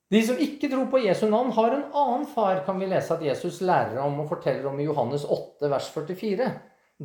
De 0.08 0.22
som 0.24 0.40
ikke 0.40 0.70
tror 0.72 0.86
på 0.88 1.02
Jesu 1.04 1.26
navn, 1.28 1.52
har 1.52 1.74
en 1.74 1.84
annen 1.92 2.24
far, 2.32 2.62
kan 2.64 2.80
vi 2.80 2.88
lese 2.88 3.12
at 3.12 3.24
Jesus 3.26 3.60
lærer 3.60 4.00
om 4.00 4.22
og 4.22 4.30
forteller 4.30 4.70
om 4.70 4.80
i 4.80 4.88
Johannes 4.88 5.28
8, 5.28 5.68
vers 5.68 5.90
44. 5.92 6.48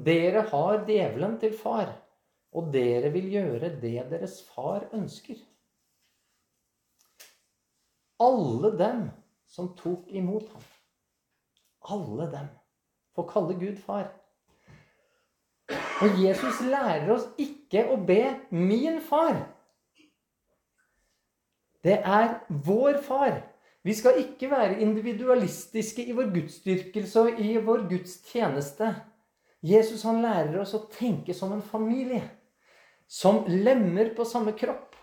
Dere 0.07 0.45
har 0.53 0.85
djevelen 0.87 1.35
til 1.41 1.51
far 1.59 1.91
og 2.53 2.73
dere 2.73 3.09
vil 3.13 3.31
gjøre 3.33 3.73
det 3.81 3.97
deres 4.11 4.41
far 4.53 4.87
ønsker. 4.93 5.41
alle 8.23 8.71
dem 8.77 9.07
som 9.47 9.71
tok 9.77 10.07
imot 10.07 10.49
ham. 10.53 10.65
Alle 11.93 12.27
dem 12.31 12.51
får 13.15 13.29
kalle 13.31 13.57
Gud 13.59 13.79
far. 13.85 14.11
Og 16.03 16.19
Jesus 16.19 16.61
lærer 16.67 17.11
oss 17.13 17.27
ikke 17.39 17.85
å 17.91 17.97
be 17.97 18.35
'min 18.51 19.01
far'. 19.01 19.45
Det 21.83 21.99
er 21.99 22.39
vår 22.49 23.01
far. 23.01 23.41
Vi 23.83 23.93
skal 23.93 24.19
ikke 24.19 24.49
være 24.51 24.79
individualistiske 24.79 26.05
i 26.05 26.11
vår 26.11 26.33
gudsdyrkelse 26.33 27.21
og 27.21 27.39
i 27.39 27.57
vår 27.57 27.89
gudstjeneste. 27.89 28.95
Jesus 29.61 30.03
han 30.03 30.21
lærer 30.21 30.59
oss 30.59 30.73
å 30.73 30.87
tenke 30.91 31.33
som 31.33 31.51
en 31.51 31.61
familie. 31.61 32.29
Som 33.13 33.43
lemmer 33.47 34.09
på 34.17 34.25
samme 34.25 34.55
kropp. 34.57 34.95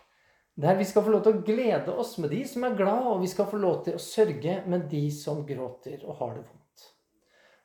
Der 0.60 0.76
vi 0.76 0.84
skal 0.84 1.04
få 1.06 1.12
lov 1.14 1.22
til 1.24 1.36
å 1.36 1.42
glede 1.46 1.92
oss 1.94 2.16
med 2.18 2.32
de 2.34 2.40
som 2.48 2.64
er 2.66 2.74
glad, 2.76 3.06
og 3.06 3.20
vi 3.22 3.28
skal 3.30 3.46
få 3.48 3.60
lov 3.62 3.84
til 3.86 3.96
å 3.96 4.02
sørge 4.02 4.56
med 4.68 4.88
de 4.90 5.04
som 5.14 5.44
gråter 5.46 6.02
og 6.02 6.18
har 6.18 6.34
det 6.34 6.42
vondt. 6.42 6.88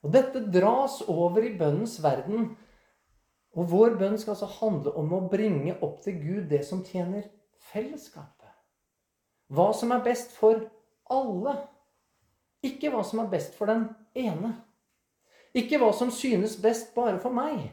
Og 0.06 0.14
Dette 0.14 0.44
dras 0.54 1.00
over 1.10 1.44
i 1.44 1.56
bønnens 1.58 1.98
verden. 2.04 2.52
Og 3.56 3.72
vår 3.72 3.96
bønn 3.98 4.20
skal 4.22 4.36
altså 4.36 4.52
handle 4.60 4.94
om 5.00 5.14
å 5.16 5.24
bringe 5.32 5.78
opp 5.84 6.02
til 6.04 6.20
Gud 6.22 6.50
det 6.52 6.62
som 6.68 6.84
tjener 6.86 7.25
fellesskapet. 7.72 8.52
Hva 9.50 9.72
som 9.74 9.94
er 9.96 10.04
best 10.06 10.36
for 10.38 10.62
alle. 11.10 11.56
Ikke 12.66 12.92
hva 12.94 13.02
som 13.08 13.24
er 13.24 13.32
best 13.34 13.58
for 13.58 13.72
den 13.72 13.88
ene. 14.14 14.54
Ikke 15.58 15.80
hva 15.82 15.90
som 15.96 16.14
synes 16.14 16.58
best 16.62 16.94
bare 16.94 17.18
for 17.24 17.34
meg. 17.34 17.72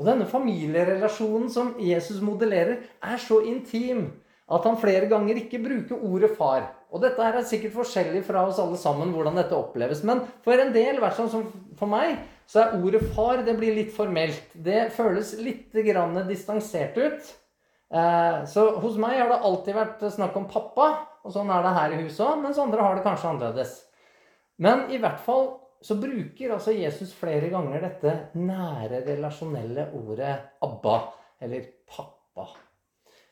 Og 0.00 0.06
denne 0.08 0.24
familierelasjonen 0.24 1.50
som 1.52 1.74
Jesus 1.84 2.22
modellerer, 2.24 2.78
er 3.04 3.20
så 3.20 3.42
intim 3.44 4.06
at 4.50 4.64
han 4.64 4.78
flere 4.80 5.06
ganger 5.10 5.38
ikke 5.42 5.60
bruker 5.62 6.00
ordet 6.08 6.30
far. 6.38 6.70
Og 6.90 7.04
dette 7.04 7.22
er 7.22 7.36
sikkert 7.46 7.76
forskjellig 7.76 8.22
fra 8.26 8.46
oss 8.48 8.58
alle 8.58 8.78
sammen 8.80 9.12
hvordan 9.14 9.36
dette 9.38 9.54
oppleves. 9.54 10.00
Men 10.08 10.24
for 10.42 10.58
en 10.58 10.72
del, 10.74 10.98
hvert 10.98 11.18
fall 11.18 11.28
som 11.30 11.44
for 11.78 11.90
meg, 11.90 12.16
så 12.50 12.64
er 12.64 12.80
ordet 12.80 13.04
far 13.14 13.44
det 13.46 13.54
blir 13.60 13.76
litt 13.76 13.92
formelt. 13.94 14.48
Det 14.56 14.88
føles 14.96 15.36
litt 15.38 15.76
grann 15.86 16.18
distansert 16.26 16.96
ut. 16.98 17.30
Eh, 17.92 18.40
så 18.50 18.66
hos 18.80 18.98
meg 19.02 19.20
har 19.20 19.30
det 19.30 19.38
alltid 19.46 19.76
vært 19.76 20.02
snakk 20.16 20.40
om 20.40 20.48
pappa, 20.50 20.90
og 21.22 21.36
sånn 21.36 21.52
er 21.52 21.62
det 21.62 21.76
her 21.76 21.94
i 21.94 22.02
huset 22.06 22.24
òg. 22.26 22.40
Mens 22.42 22.58
andre 22.58 22.82
har 22.88 22.96
det 22.96 23.06
kanskje 23.06 23.34
annerledes. 23.34 23.76
Men 24.58 24.88
i 24.90 24.98
hvert 24.98 25.20
fall 25.28 25.59
så 25.82 25.96
bruker 25.96 26.52
altså 26.52 26.74
Jesus 26.76 27.12
flere 27.16 27.48
ganger 27.52 27.80
dette 27.80 28.16
nære, 28.36 29.00
relasjonelle 29.06 29.88
ordet 29.96 30.34
'Abba', 30.62 31.12
eller 31.40 31.64
'pappa'. 31.88 32.48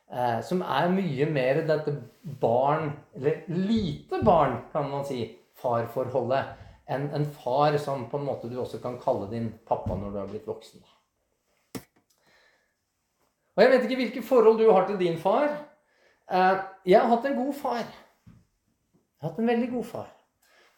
Eh, 0.08 0.40
som 0.42 0.62
er 0.62 0.88
mye 0.88 1.26
mer 1.30 1.66
dette 1.68 1.92
barn, 2.40 2.92
eller 3.14 3.42
lite 3.48 4.22
barn, 4.24 4.62
kan 4.72 4.88
man 4.90 5.04
si, 5.04 5.26
farforholdet, 5.60 6.44
enn 6.88 7.10
en 7.12 7.26
far 7.26 7.76
som 7.76 8.06
på 8.08 8.16
en 8.16 8.24
måte 8.24 8.48
du 8.48 8.56
også 8.60 8.80
kan 8.80 8.96
kalle 9.02 9.28
din 9.30 9.50
pappa 9.68 9.94
når 9.94 10.10
du 10.10 10.18
har 10.18 10.30
blitt 10.30 10.48
voksen. 10.48 10.80
Og 13.56 13.62
jeg 13.62 13.70
vet 13.70 13.84
ikke 13.84 14.00
hvilke 14.00 14.22
forhold 14.22 14.58
du 14.58 14.70
har 14.70 14.86
til 14.86 14.98
din 14.98 15.18
far. 15.18 15.50
Eh, 16.30 16.58
jeg 16.86 17.00
har 17.00 17.10
hatt 17.10 17.26
en 17.26 17.36
god 17.36 17.54
far. 17.54 17.84
Jeg 17.84 19.20
har 19.20 19.32
hatt 19.32 19.38
en 19.42 19.50
veldig 19.50 19.70
god 19.70 19.84
far. 19.84 20.08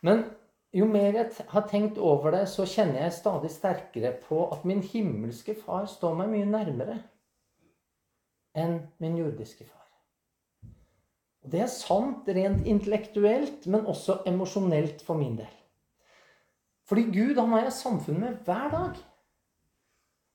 Men 0.03 0.25
jo 0.73 0.87
mer 0.87 1.17
jeg 1.17 1.47
har 1.51 1.67
tenkt 1.71 1.99
over 1.99 2.35
det, 2.35 2.45
så 2.49 2.67
kjenner 2.69 3.03
jeg 3.05 3.17
stadig 3.17 3.51
sterkere 3.51 4.13
på 4.23 4.45
at 4.55 4.67
min 4.69 4.83
himmelske 4.83 5.57
far 5.59 5.89
står 5.91 6.15
meg 6.21 6.31
mye 6.31 6.47
nærmere 6.47 6.99
enn 8.59 8.77
min 9.03 9.17
jordiske 9.19 9.67
far. 9.67 9.87
Og 11.43 11.51
Det 11.51 11.63
er 11.65 11.73
sant 11.73 12.29
rent 12.29 12.67
intellektuelt, 12.69 13.67
men 13.67 13.89
også 13.89 14.21
emosjonelt 14.29 15.03
for 15.03 15.19
min 15.19 15.39
del. 15.41 15.57
Fordi 16.87 17.07
Gud 17.15 17.39
han 17.39 17.55
har 17.55 17.67
jeg 17.67 17.73
samfunn 17.79 18.21
med 18.21 18.39
hver 18.45 18.71
dag. 18.71 19.03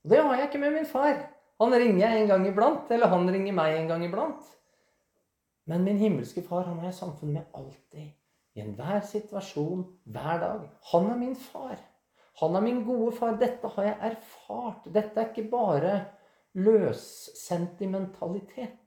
Og 0.03 0.11
det 0.11 0.21
har 0.23 0.35
jeg 0.35 0.49
ikke 0.49 0.63
med 0.63 0.75
min 0.77 0.89
far. 0.89 1.15
Han 1.61 1.75
ringer 1.75 2.01
jeg 2.07 2.21
en 2.21 2.27
gang 2.27 2.47
iblant, 2.47 2.91
eller 2.91 3.11
han 3.11 3.29
ringer 3.31 3.55
meg 3.55 3.75
en 3.77 3.87
gang 3.91 4.03
iblant. 4.03 4.51
Men 5.65 5.83
min 5.83 5.97
himmelske 5.97 6.43
far 6.43 6.67
han 6.67 6.79
har 6.79 6.91
jeg 6.91 6.99
samfunn 6.99 7.33
med 7.33 7.43
alltid 7.53 8.11
i 8.55 8.63
enhver 8.63 9.01
situasjon, 9.03 9.83
hver 10.05 10.39
dag. 10.39 10.69
Han 10.91 11.09
er 11.11 11.17
min 11.19 11.35
far. 11.35 11.75
Han 12.39 12.55
er 12.55 12.61
min 12.63 12.85
gode 12.87 13.11
far. 13.17 13.35
Dette 13.39 13.67
har 13.75 13.83
jeg 13.83 13.97
erfart. 14.11 14.81
Dette 14.93 15.19
er 15.19 15.25
ikke 15.29 15.49
bare 15.51 16.05
løssentimentalitet. 16.55 18.79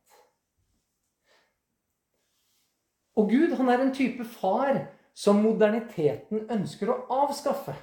Og 3.18 3.30
Gud, 3.30 3.54
han 3.58 3.68
er 3.68 3.78
en 3.82 3.94
type 3.94 4.24
far 4.24 4.86
som 5.18 5.40
moderniteten 5.42 6.46
ønsker 6.54 6.92
å 6.92 7.00
avskaffe. 7.24 7.74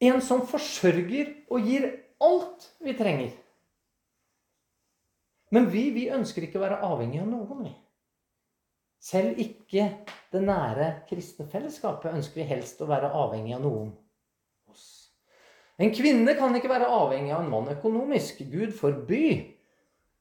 En 0.00 0.22
som 0.24 0.46
forsørger 0.46 1.34
og 1.52 1.66
gir 1.68 1.90
alt 2.24 2.70
vi 2.80 2.94
trenger. 2.98 3.34
Men 5.52 5.68
vi, 5.72 5.90
vi 5.92 6.08
ønsker 6.12 6.44
ikke 6.44 6.58
å 6.60 6.64
være 6.64 6.80
avhengig 6.88 7.20
av 7.22 7.28
noen, 7.28 7.66
vi. 7.66 7.74
Selv 8.98 9.38
ikke 9.38 9.86
det 10.32 10.42
nære 10.42 10.88
kristne 11.08 11.46
fellesskapet 11.48 12.16
ønsker 12.18 12.42
vi 12.42 12.48
helst 12.50 12.80
å 12.82 12.88
være 12.90 13.12
avhengig 13.14 13.54
av 13.56 13.62
noen 13.64 13.92
oss. 14.68 14.88
En 15.78 15.92
kvinne 15.94 16.34
kan 16.38 16.56
ikke 16.58 16.70
være 16.70 16.90
avhengig 16.90 17.32
av 17.34 17.44
en 17.44 17.52
mann 17.52 17.70
økonomisk. 17.72 18.42
Gud 18.50 18.74
forby. 18.76 19.54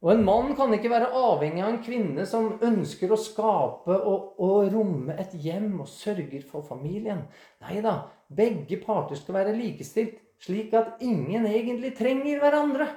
Og 0.05 0.11
en 0.13 0.21
mann 0.25 0.51
kan 0.57 0.69
ikke 0.75 0.91
være 0.93 1.09
avhengig 1.17 1.63
av 1.63 1.71
en 1.71 1.81
kvinne 1.81 2.25
som 2.29 2.51
ønsker 2.61 3.09
å 3.09 3.17
skape 3.17 3.95
og, 3.97 4.37
og 4.37 4.69
romme 4.75 5.15
et 5.17 5.33
hjem 5.41 5.79
og 5.81 5.89
sørger 5.89 6.45
for 6.45 6.65
familien. 6.65 7.23
Nei 7.65 7.81
da, 7.81 7.95
begge 8.29 8.77
parter 8.83 9.17
skal 9.17 9.39
være 9.39 9.57
likestilt, 9.57 10.21
slik 10.45 10.75
at 10.77 11.01
ingen 11.01 11.49
egentlig 11.49 11.95
trenger 11.97 12.43
hverandre. 12.43 12.91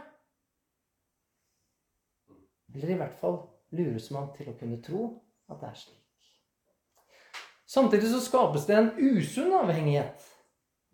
Eller 2.76 2.92
i 2.92 3.00
hvert 3.00 3.16
fall 3.22 3.40
lures 3.74 4.12
man 4.12 4.28
til 4.36 4.52
å 4.52 4.58
kunne 4.60 4.82
tro 4.84 5.08
at 5.50 5.60
det 5.60 5.70
er 5.70 5.78
slik. 5.78 5.96
Samtidig 7.70 8.10
så 8.10 8.20
skapes 8.24 8.66
det 8.66 8.76
en 8.76 8.90
usunn 8.98 9.52
avhengighet 9.60 10.26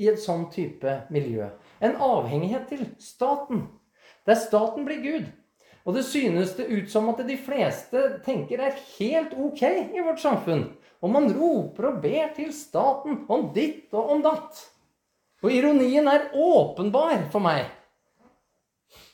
i 0.03 0.11
et 0.11 0.21
sånn 0.21 0.49
type 0.53 0.93
miljø. 1.13 1.49
En 1.81 1.97
avhengighet 2.05 2.69
til 2.69 2.85
staten, 3.01 3.65
der 4.29 4.37
staten 4.41 4.85
blir 4.85 5.01
Gud. 5.05 5.31
Og 5.87 5.95
det 5.95 6.03
synes 6.05 6.57
det 6.59 6.67
ut 6.67 6.91
som 6.91 7.09
at 7.13 7.23
de 7.25 7.37
fleste 7.39 8.03
tenker 8.27 8.61
er 8.67 8.79
helt 8.99 9.37
ok 9.39 9.63
i 9.95 10.03
vårt 10.03 10.21
samfunn. 10.21 10.67
Og 11.01 11.13
man 11.15 11.31
roper 11.33 11.93
og 11.93 12.01
ber 12.03 12.33
til 12.37 12.51
staten 12.53 13.23
om 13.31 13.51
ditt 13.55 13.95
og 13.95 14.17
om 14.17 14.25
datt. 14.25 14.65
Og 15.45 15.53
ironien 15.53 16.09
er 16.11 16.33
åpenbar 16.35 17.29
for 17.31 17.45
meg. 17.45 17.69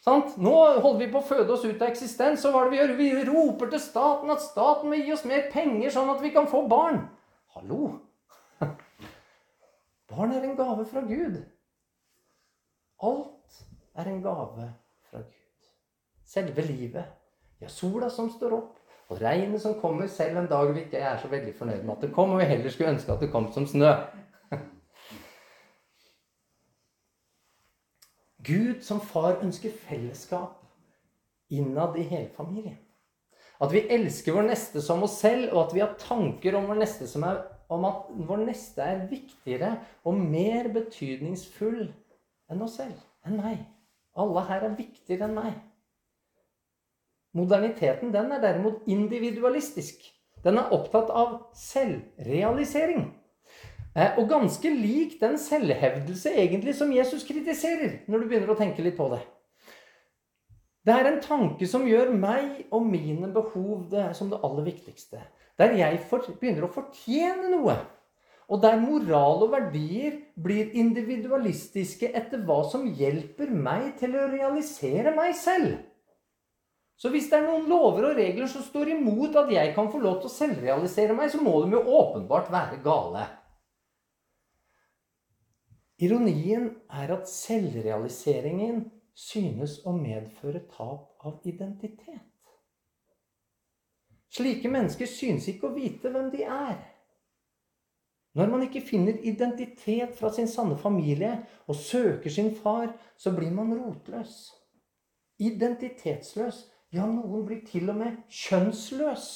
Sant? 0.03 0.35
Nå 0.43 0.53
holder 0.83 0.99
vi 1.05 1.11
på 1.13 1.21
å 1.21 1.27
føde 1.27 1.55
oss 1.55 1.65
ut 1.65 1.79
av 1.79 1.89
eksistens. 1.93 2.43
Så 2.43 2.51
hva 2.51 2.65
er 2.65 2.71
det 2.71 2.75
vi 2.75 2.81
gjør? 2.81 2.95
Vi 2.99 3.27
roper 3.29 3.71
til 3.71 3.83
staten 3.83 4.35
at 4.35 4.43
staten 4.43 4.91
må 4.91 4.99
gi 4.99 5.13
oss 5.15 5.27
mer 5.29 5.47
penger, 5.53 5.93
sånn 5.95 6.11
at 6.11 6.23
vi 6.25 6.33
kan 6.35 6.49
få 6.51 6.65
barn. 6.71 7.05
Hallo! 7.55 7.93
Barn 10.13 10.35
er 10.35 10.45
en 10.45 10.57
gave 10.59 10.85
fra 10.91 11.05
Gud. 11.07 11.39
Alt 13.03 13.63
er 13.95 14.11
en 14.11 14.21
gave 14.25 14.67
fra 15.09 15.23
Gud. 15.23 15.71
Selve 16.29 16.67
livet. 16.67 17.15
Ja, 17.63 17.71
sola 17.71 18.11
som 18.11 18.31
står 18.33 18.57
opp, 18.57 18.75
og 19.13 19.21
regnet 19.23 19.63
som 19.63 19.79
kommer 19.79 20.11
selv 20.11 20.41
en 20.41 20.51
dag 20.51 20.73
vi 20.75 20.83
ikke 20.83 20.99
er 20.99 21.21
så 21.23 21.31
veldig 21.31 21.55
fornøyd 21.55 21.85
med 21.85 21.95
at 21.95 22.05
det 22.07 22.15
kom, 22.17 22.35
og 22.35 22.43
vi 22.43 22.49
heller 22.51 22.75
skulle 22.75 22.97
ønske 22.97 23.15
at 23.15 23.23
det 23.23 23.31
kom 23.31 23.47
som 23.55 23.69
snø. 23.71 23.93
Gud 28.43 28.83
som 28.83 29.01
far 29.01 29.39
ønsker 29.43 29.75
fellesskap 29.87 30.59
innad 31.53 31.97
i 32.01 32.07
hele 32.09 32.31
familien. 32.37 32.79
At 33.63 33.71
vi 33.71 33.85
elsker 33.95 34.35
vår 34.35 34.49
neste 34.49 34.83
som 34.83 35.05
oss 35.07 35.21
selv, 35.23 35.53
og 35.53 35.69
at 35.69 35.75
vi 35.77 35.83
har 35.85 35.93
tanker 36.01 36.57
om, 36.59 36.67
vår 36.67 36.81
neste 36.81 37.07
er, 37.23 37.43
om 37.71 37.85
at 37.87 38.09
vår 38.29 38.43
neste 38.49 38.83
er 38.83 39.05
viktigere 39.11 39.77
og 40.05 40.19
mer 40.19 40.67
betydningsfull 40.75 41.85
enn 42.51 42.65
oss 42.65 42.81
selv. 42.81 42.99
Enn 43.27 43.39
meg. 43.39 43.61
Alle 44.19 44.43
her 44.49 44.67
er 44.67 44.75
viktigere 44.77 45.29
enn 45.29 45.39
meg. 45.39 45.55
Moderniteten 47.39 48.11
den 48.13 48.35
er 48.35 48.43
derimot 48.43 48.83
individualistisk. 48.91 50.03
Den 50.45 50.59
er 50.59 50.75
opptatt 50.75 51.13
av 51.15 51.39
selvrealisering. 51.57 53.07
Eh, 53.93 54.17
og 54.17 54.29
ganske 54.31 54.71
lik 54.73 55.19
den 55.21 55.37
selvhevdelse 55.39 56.33
egentlig 56.41 56.75
som 56.79 56.93
Jesus 56.95 57.27
kritiserer, 57.29 58.01
når 58.09 58.23
du 58.23 58.29
begynner 58.31 58.53
å 58.55 58.59
tenke 58.59 58.85
litt 58.85 58.97
på 58.97 59.11
det. 59.13 59.21
Det 60.83 60.95
er 60.97 61.09
en 61.11 61.21
tanke 61.23 61.67
som 61.71 61.85
gjør 61.87 62.11
meg 62.17 62.65
og 62.75 62.87
mine 62.89 63.29
behov 63.35 63.85
det, 63.93 64.09
som 64.19 64.33
det 64.33 64.41
aller 64.43 64.65
viktigste. 64.67 65.21
Der 65.61 65.77
jeg 65.79 66.01
begynner 66.09 66.67
å 66.67 66.73
fortjene 66.73 67.53
noe. 67.53 67.77
Og 68.51 68.61
der 68.65 68.81
moral 68.81 69.45
og 69.45 69.53
verdier 69.53 70.17
blir 70.43 70.73
individualistiske 70.77 72.11
etter 72.11 72.43
hva 72.49 72.63
som 72.69 72.89
hjelper 72.99 73.53
meg 73.53 73.93
til 74.01 74.17
å 74.19 74.27
realisere 74.33 75.15
meg 75.15 75.37
selv. 75.39 75.77
Så 76.99 77.13
hvis 77.13 77.29
det 77.31 77.39
er 77.39 77.47
noen 77.47 77.69
lover 77.71 78.11
og 78.11 78.19
regler 78.19 78.51
som 78.51 78.65
står 78.65 78.93
imot 78.97 79.39
at 79.39 79.53
jeg 79.53 79.73
kan 79.77 79.89
få 79.93 80.01
lov 80.03 80.21
til 80.21 80.31
å 80.31 80.35
selvrealisere 80.35 81.15
meg, 81.17 81.31
så 81.33 81.41
må 81.43 81.55
de 81.63 81.77
jo 81.77 81.85
åpenbart 82.01 82.51
være 82.53 82.83
gale. 82.85 83.25
Ironien 86.03 86.71
er 86.91 87.13
at 87.15 87.29
selvrealiseringen 87.31 88.85
synes 89.15 89.79
å 89.87 89.93
medføre 89.95 90.65
tap 90.73 91.23
av 91.23 91.45
identitet. 91.47 92.27
Slike 94.33 94.71
mennesker 94.73 95.07
synes 95.07 95.47
ikke 95.53 95.69
å 95.69 95.77
vite 95.77 96.11
hvem 96.11 96.31
de 96.33 96.43
er. 96.49 96.81
Når 98.33 98.49
man 98.49 98.63
ikke 98.65 98.81
finner 98.81 99.21
identitet 99.29 100.17
fra 100.17 100.31
sin 100.33 100.49
sanne 100.49 100.79
familie 100.81 101.35
og 101.69 101.77
søker 101.77 102.33
sin 102.33 102.55
far, 102.57 102.95
så 103.17 103.35
blir 103.37 103.53
man 103.53 103.75
rotløs. 103.77 104.49
Identitetsløs. 105.39 106.65
Ja, 106.93 107.07
noen 107.07 107.45
blir 107.47 107.61
til 107.69 107.89
og 107.93 108.01
med 108.01 108.17
kjønnsløs. 108.29 109.29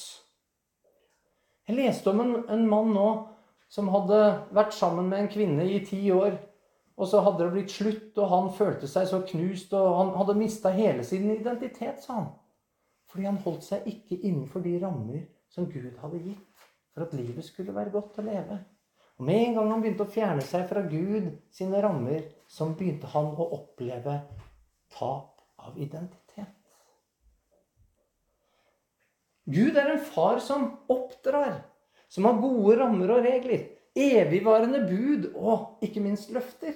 Jeg 1.67 1.77
leste 1.77 2.09
om 2.09 2.21
en, 2.23 2.35
en 2.49 2.67
mann 2.69 2.93
nå 2.95 3.07
som 3.69 3.89
hadde 3.91 4.19
vært 4.55 4.75
sammen 4.77 5.09
med 5.11 5.23
en 5.23 5.31
kvinne 5.31 5.65
i 5.69 5.79
ti 5.85 5.99
år. 6.13 6.37
Og 6.97 7.09
så 7.09 7.21
hadde 7.21 7.43
det 7.43 7.53
blitt 7.53 7.73
slutt, 7.73 8.17
og 8.17 8.31
han 8.31 8.47
følte 8.57 8.89
seg 8.89 9.05
så 9.09 9.21
knust, 9.29 9.73
og 9.77 9.97
han 9.99 10.15
hadde 10.17 10.37
mista 10.39 10.71
hele 10.73 11.05
sin 11.05 11.29
identitet, 11.29 12.01
sa 12.01 12.15
han. 12.21 12.31
Fordi 13.11 13.27
han 13.29 13.37
holdt 13.43 13.67
seg 13.67 13.85
ikke 13.87 14.17
innenfor 14.17 14.65
de 14.65 14.73
rammer 14.81 15.27
som 15.53 15.69
Gud 15.69 15.93
hadde 16.01 16.23
gitt 16.25 16.65
for 16.97 17.05
at 17.05 17.13
livet 17.13 17.45
skulle 17.45 17.75
være 17.75 17.93
godt 17.93 18.17
å 18.17 18.25
leve. 18.25 18.57
Og 19.17 19.25
Med 19.25 19.43
en 19.43 19.55
gang 19.57 19.71
han 19.71 19.83
begynte 19.83 20.05
å 20.05 20.13
fjerne 20.13 20.45
seg 20.45 20.65
fra 20.69 20.81
Gud 20.89 21.29
sine 21.53 21.81
rammer, 21.81 22.23
så 22.49 22.69
begynte 22.73 23.09
han 23.13 23.29
å 23.37 23.49
oppleve 23.59 24.17
tap 24.93 25.41
av 25.61 25.77
identitet. 25.77 26.49
Gud 29.47 29.77
er 29.77 29.93
en 29.93 30.03
far 30.03 30.41
som 30.43 30.65
oppdrar, 30.91 31.61
som 32.09 32.25
har 32.27 32.41
gode 32.41 32.79
rammer 32.81 33.13
og 33.15 33.23
regler, 33.25 33.69
evigvarende 33.97 34.83
bud 34.89 35.29
og 35.37 35.85
ikke 35.85 36.03
minst 36.03 36.33
løfter. 36.33 36.75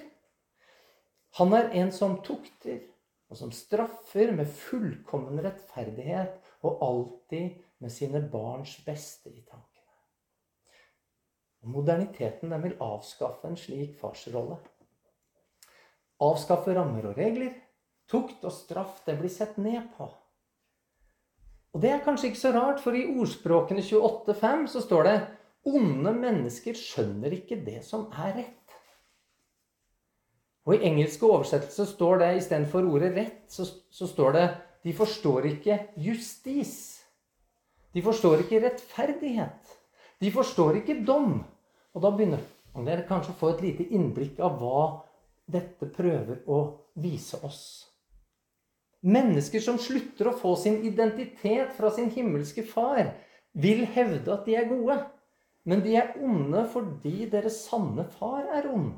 Han 1.38 1.54
er 1.56 1.70
en 1.80 1.92
som 1.94 2.18
tukter, 2.24 2.82
og 3.32 3.38
som 3.40 3.52
straffer 3.56 4.34
med 4.36 4.50
fullkommen 4.52 5.40
rettferdighet 5.40 6.36
og 6.68 6.82
alltid 6.84 7.54
med 7.80 7.92
sine 7.92 8.20
barns 8.32 8.74
beste 8.84 9.30
i 9.32 9.40
tankene. 9.40 9.68
Og 11.62 11.72
moderniteten 11.78 12.52
vil 12.62 12.76
avskaffe 12.82 13.48
en 13.48 13.56
slik 13.56 13.94
farsrolle. 14.00 14.58
Avskaffe 16.22 16.74
rammer 16.76 17.08
og 17.10 17.18
regler. 17.18 17.54
Tukt 18.10 18.44
og 18.44 18.52
straff 18.52 19.00
det 19.06 19.16
blir 19.18 19.32
sett 19.32 19.56
ned 19.56 19.88
på. 19.96 20.10
Og 21.72 21.80
det 21.80 21.94
er 21.94 22.02
kanskje 22.04 22.28
ikke 22.28 22.42
så 22.42 22.52
rart, 22.52 22.82
for 22.84 22.92
i 22.92 23.06
ordspråkene 23.08 23.80
28.5 23.80 24.66
så 24.74 24.82
står 24.84 25.08
det 25.08 25.20
Onde 25.72 26.10
mennesker 26.12 26.74
skjønner 26.76 27.32
ikke 27.38 27.60
det 27.64 27.80
som 27.86 28.08
er 28.10 28.34
rett. 28.40 28.61
Og 30.66 30.76
I 30.76 30.86
engelske 30.86 31.26
oversettelser 31.26 31.88
står 31.90 32.20
det 32.22 32.30
istedenfor 32.38 32.86
ordet 32.86 33.12
'rett', 33.16 33.50
så, 33.50 33.66
så, 33.90 34.06
står 34.06 34.32
det 34.32 34.48
'de 34.84 34.92
forstår 34.94 35.46
ikke 35.46 35.78
justis'. 35.96 37.02
De 37.94 38.02
forstår 38.02 38.44
ikke 38.44 38.62
rettferdighet. 38.62 39.78
De 40.20 40.30
forstår 40.30 40.76
ikke 40.80 41.04
dom. 41.06 41.44
Og 41.94 42.02
da 42.02 42.10
begynner 42.10 42.40
dere 42.86 43.06
kanskje 43.08 43.34
å 43.34 43.40
få 43.40 43.48
et 43.52 43.62
lite 43.62 43.88
innblikk 43.92 44.38
av 44.40 44.56
hva 44.60 45.02
dette 45.50 45.86
prøver 45.92 46.46
å 46.46 46.60
vise 46.94 47.36
oss. 47.44 47.88
Mennesker 49.02 49.60
som 49.60 49.80
slutter 49.82 50.30
å 50.30 50.36
få 50.38 50.54
sin 50.56 50.78
identitet 50.86 51.74
fra 51.76 51.90
sin 51.90 52.10
himmelske 52.10 52.62
far, 52.62 53.16
vil 53.52 53.84
hevde 53.84 54.32
at 54.32 54.46
de 54.46 54.54
er 54.56 54.68
gode. 54.70 54.96
Men 55.64 55.82
de 55.82 55.96
er 55.98 56.14
onde 56.22 56.62
fordi 56.72 57.26
deres 57.30 57.64
sanne 57.66 58.06
far 58.18 58.46
er 58.56 58.70
ond. 58.70 58.94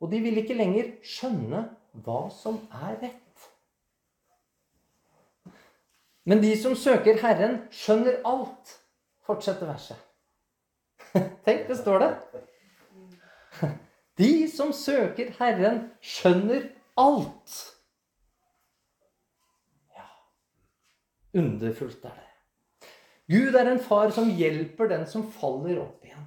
Og 0.00 0.10
de 0.12 0.20
vil 0.24 0.40
ikke 0.40 0.56
lenger 0.56 0.94
skjønne 1.04 1.64
hva 2.04 2.20
som 2.32 2.60
er 2.72 2.96
rett. 3.02 3.48
Men 6.24 6.42
de 6.42 6.52
som 6.60 6.76
søker 6.76 7.18
Herren, 7.22 7.58
skjønner 7.74 8.20
alt, 8.28 8.76
fortsetter 9.26 9.68
verset. 9.68 9.98
Tenk, 11.44 11.66
det 11.68 11.78
står 11.80 12.04
det. 12.04 12.10
De 14.20 14.32
som 14.52 14.72
søker 14.76 15.32
Herren, 15.38 15.86
skjønner 16.04 16.68
alt. 17.00 17.54
Ja, 19.96 20.08
underfullt 21.40 22.04
er 22.04 22.18
det. 22.18 22.28
Gud 23.30 23.54
er 23.54 23.70
en 23.70 23.80
far 23.80 24.10
som 24.14 24.28
hjelper 24.34 24.90
den 24.90 25.06
som 25.08 25.24
faller 25.32 25.80
opp 25.84 26.04
igjen. 26.04 26.26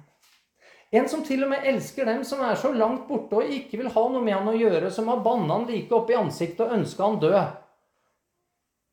En 0.94 1.08
som 1.10 1.24
til 1.26 1.42
og 1.42 1.50
med 1.50 1.66
elsker 1.66 2.06
dem 2.06 2.22
som 2.26 2.42
er 2.46 2.54
så 2.60 2.70
langt 2.70 3.08
borte 3.08 3.40
og 3.40 3.50
ikke 3.50 3.80
vil 3.80 3.90
ha 3.90 4.02
noe 4.12 4.22
med 4.22 4.36
han 4.36 4.50
å 4.52 4.54
gjøre, 4.54 4.92
som 4.94 5.08
har 5.10 5.24
banna 5.24 5.56
han 5.56 5.66
like 5.66 5.94
opp 5.96 6.12
i 6.12 6.18
ansiktet 6.18 6.62
og 6.62 6.74
ønska 6.76 7.08
han 7.08 7.20
død. 7.24 7.40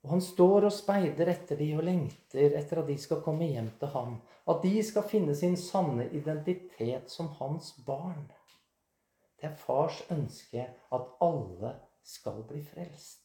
Og 0.02 0.14
han 0.16 0.24
står 0.26 0.66
og 0.66 0.74
speider 0.74 1.30
etter 1.30 1.60
de 1.62 1.68
og 1.78 1.86
lengter 1.86 2.56
etter 2.58 2.82
at 2.82 2.90
de 2.90 2.98
skal 2.98 3.22
komme 3.22 3.52
hjem 3.52 3.70
til 3.78 3.94
ham. 3.94 4.16
At 4.50 4.64
de 4.66 4.82
skal 4.82 5.06
finne 5.06 5.36
sin 5.38 5.54
sanne 5.60 6.08
identitet 6.10 7.14
som 7.14 7.30
hans 7.38 7.76
barn. 7.86 8.26
Det 9.38 9.52
er 9.52 9.60
fars 9.62 10.02
ønske 10.10 10.66
at 10.66 11.12
alle 11.22 11.76
skal 12.06 12.42
bli 12.50 12.64
frelst. 12.66 13.20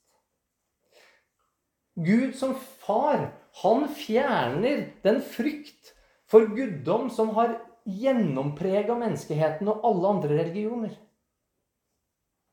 Gud 1.96 2.34
som 2.36 2.52
far, 2.84 3.30
han 3.62 3.86
fjerner 3.88 4.90
den 5.04 5.22
frykt 5.24 5.94
for 6.28 6.44
guddom 6.52 7.08
som 7.08 7.32
har 7.38 7.56
gjennomprega 7.86 8.96
menneskeheten 8.98 9.68
og 9.70 9.84
alle 9.86 10.10
andre 10.16 10.38
religioner. 10.40 10.96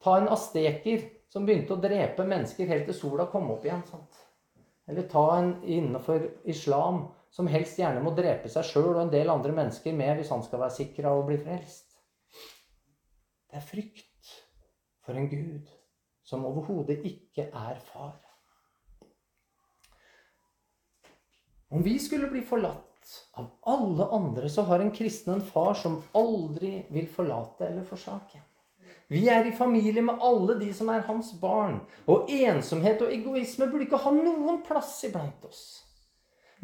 Ta 0.04 0.18
en 0.20 0.30
asteker 0.34 1.08
som 1.32 1.48
begynte 1.48 1.74
å 1.74 1.82
drepe 1.82 2.26
mennesker 2.28 2.70
helt 2.70 2.86
til 2.90 2.98
sola 2.98 3.26
kom 3.32 3.50
opp 3.56 3.66
igjen. 3.66 3.82
Sant? 3.90 4.20
Eller 4.88 5.08
ta 5.10 5.26
en 5.38 5.56
innenfor 5.64 6.28
islam 6.50 7.08
som 7.34 7.48
helst 7.50 7.80
gjerne 7.80 8.04
må 8.04 8.12
drepe 8.14 8.52
seg 8.52 8.68
sjøl 8.68 8.92
og 8.92 9.02
en 9.06 9.14
del 9.14 9.32
andre 9.34 9.56
mennesker 9.56 9.96
med 9.98 10.20
hvis 10.20 10.30
han 10.34 10.44
skal 10.46 10.62
være 10.62 10.78
sikra 10.78 11.16
å 11.16 11.24
bli 11.26 11.40
frelst. 11.42 11.96
Det 13.50 13.58
er 13.58 13.66
frykt 13.66 14.34
for 15.06 15.18
en 15.18 15.30
gud 15.32 15.72
som 16.24 16.46
overhodet 16.46 17.00
ikke 17.08 17.48
er 17.50 17.80
far. 17.88 18.20
Om 21.74 21.82
vi 21.82 21.98
skulle 21.98 22.30
bli 22.30 22.44
forlatt 22.46 22.93
av 23.40 23.50
alle 23.70 24.08
andre 24.16 24.50
så 24.50 24.66
har 24.70 24.80
en 24.80 24.94
kristen 24.96 25.36
en 25.36 25.46
far 25.46 25.74
som 25.80 26.02
aldri 26.18 26.84
vil 26.94 27.08
forlate 27.12 27.68
eller 27.68 27.86
forsake. 27.88 28.42
Vi 29.14 29.28
er 29.30 29.46
i 29.46 29.54
familie 29.54 30.02
med 30.02 30.22
alle 30.24 30.56
de 30.60 30.72
som 30.74 30.90
er 30.90 31.04
hans 31.08 31.34
barn. 31.42 31.82
Og 32.10 32.30
ensomhet 32.32 33.02
og 33.04 33.14
egoisme 33.14 33.68
burde 33.70 33.86
ikke 33.86 34.02
ha 34.02 34.14
noen 34.16 34.62
plass 34.66 34.96
iblant 35.06 35.44
oss. 35.46 35.64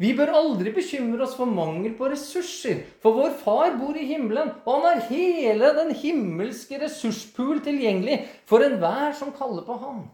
Vi 0.00 0.14
bør 0.16 0.32
aldri 0.32 0.72
bekymre 0.72 1.26
oss 1.26 1.34
for 1.36 1.50
mangel 1.50 1.92
på 1.98 2.08
ressurser, 2.08 2.78
for 3.02 3.18
vår 3.18 3.34
far 3.42 3.74
bor 3.76 3.98
i 4.00 4.06
himmelen, 4.08 4.54
og 4.64 4.70
han 4.78 4.86
har 4.86 5.10
hele 5.10 5.74
den 5.76 5.92
himmelske 5.92 6.78
ressurspool 6.80 7.60
tilgjengelig 7.66 8.22
for 8.48 8.64
enhver 8.64 9.12
som 9.18 9.34
kaller 9.36 9.66
på 9.66 9.76
ham. 9.82 10.06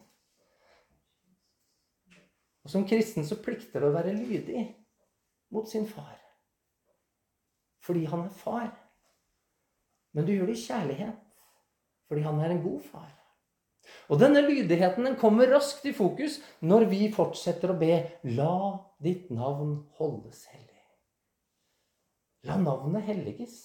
Og 2.66 2.72
Som 2.72 2.82
kristen 2.90 3.22
så 3.22 3.38
plikter 3.38 3.84
det 3.84 3.92
å 3.92 3.94
være 3.94 4.16
lydig 4.18 4.64
mot 5.54 5.68
sin 5.68 5.86
far. 5.88 6.16
Fordi 7.84 8.04
han 8.04 8.26
er 8.26 8.34
far. 8.34 8.70
Men 10.12 10.26
du 10.26 10.32
gjør 10.32 10.50
det 10.50 10.58
i 10.58 10.66
kjærlighet 10.66 11.22
fordi 12.06 12.22
han 12.22 12.38
er 12.38 12.52
en 12.54 12.62
god 12.62 12.82
far. 12.86 13.08
Og 14.10 14.20
denne 14.20 14.42
lydigheten 14.42 15.06
den 15.06 15.16
kommer 15.18 15.50
raskt 15.50 15.86
i 15.90 15.94
fokus 15.94 16.38
når 16.62 16.86
vi 16.90 17.08
fortsetter 17.14 17.72
å 17.72 17.78
be 17.78 17.98
La 18.36 18.78
ditt 19.02 19.30
navn 19.34 19.80
holdes 19.98 20.44
hellig. 20.52 20.82
La 22.46 22.58
navnet 22.62 23.02
helliges. 23.08 23.58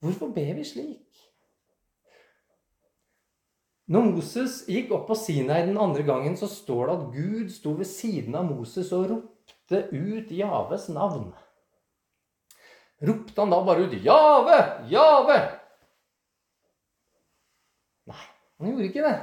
Hvorfor 0.00 0.32
ber 0.32 0.54
vi 0.56 0.64
slik? 0.64 1.02
Når 3.92 4.08
Moses 4.08 4.62
gikk 4.66 4.90
opp 4.96 5.06
på 5.10 5.16
Sinai 5.20 5.60
den 5.68 5.76
andre 5.78 6.02
gangen, 6.02 6.34
så 6.36 6.48
står 6.50 6.88
det 6.88 6.94
at 6.96 7.10
Gud 7.14 7.52
sto 7.54 7.76
ved 7.78 7.86
siden 7.86 8.34
av 8.34 8.48
Moses 8.48 8.90
og 8.96 9.10
ropte 9.12 9.35
ut 9.72 10.30
Javes 10.30 10.88
navn. 10.88 11.32
Ropte 12.98 13.40
han 13.40 13.50
da 13.50 13.64
bare 13.64 13.86
ut 13.86 13.92
'Jave! 13.92 14.58
Jave!' 14.88 15.40
Nei, 18.06 18.24
han 18.58 18.70
gjorde 18.70 18.86
ikke 18.88 19.04
det. 19.04 19.18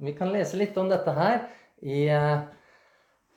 Vi 0.00 0.12
kan 0.16 0.32
lese 0.32 0.60
litt 0.60 0.76
om 0.78 0.88
dette 0.88 1.12
her 1.16 1.40
i, 1.82 2.04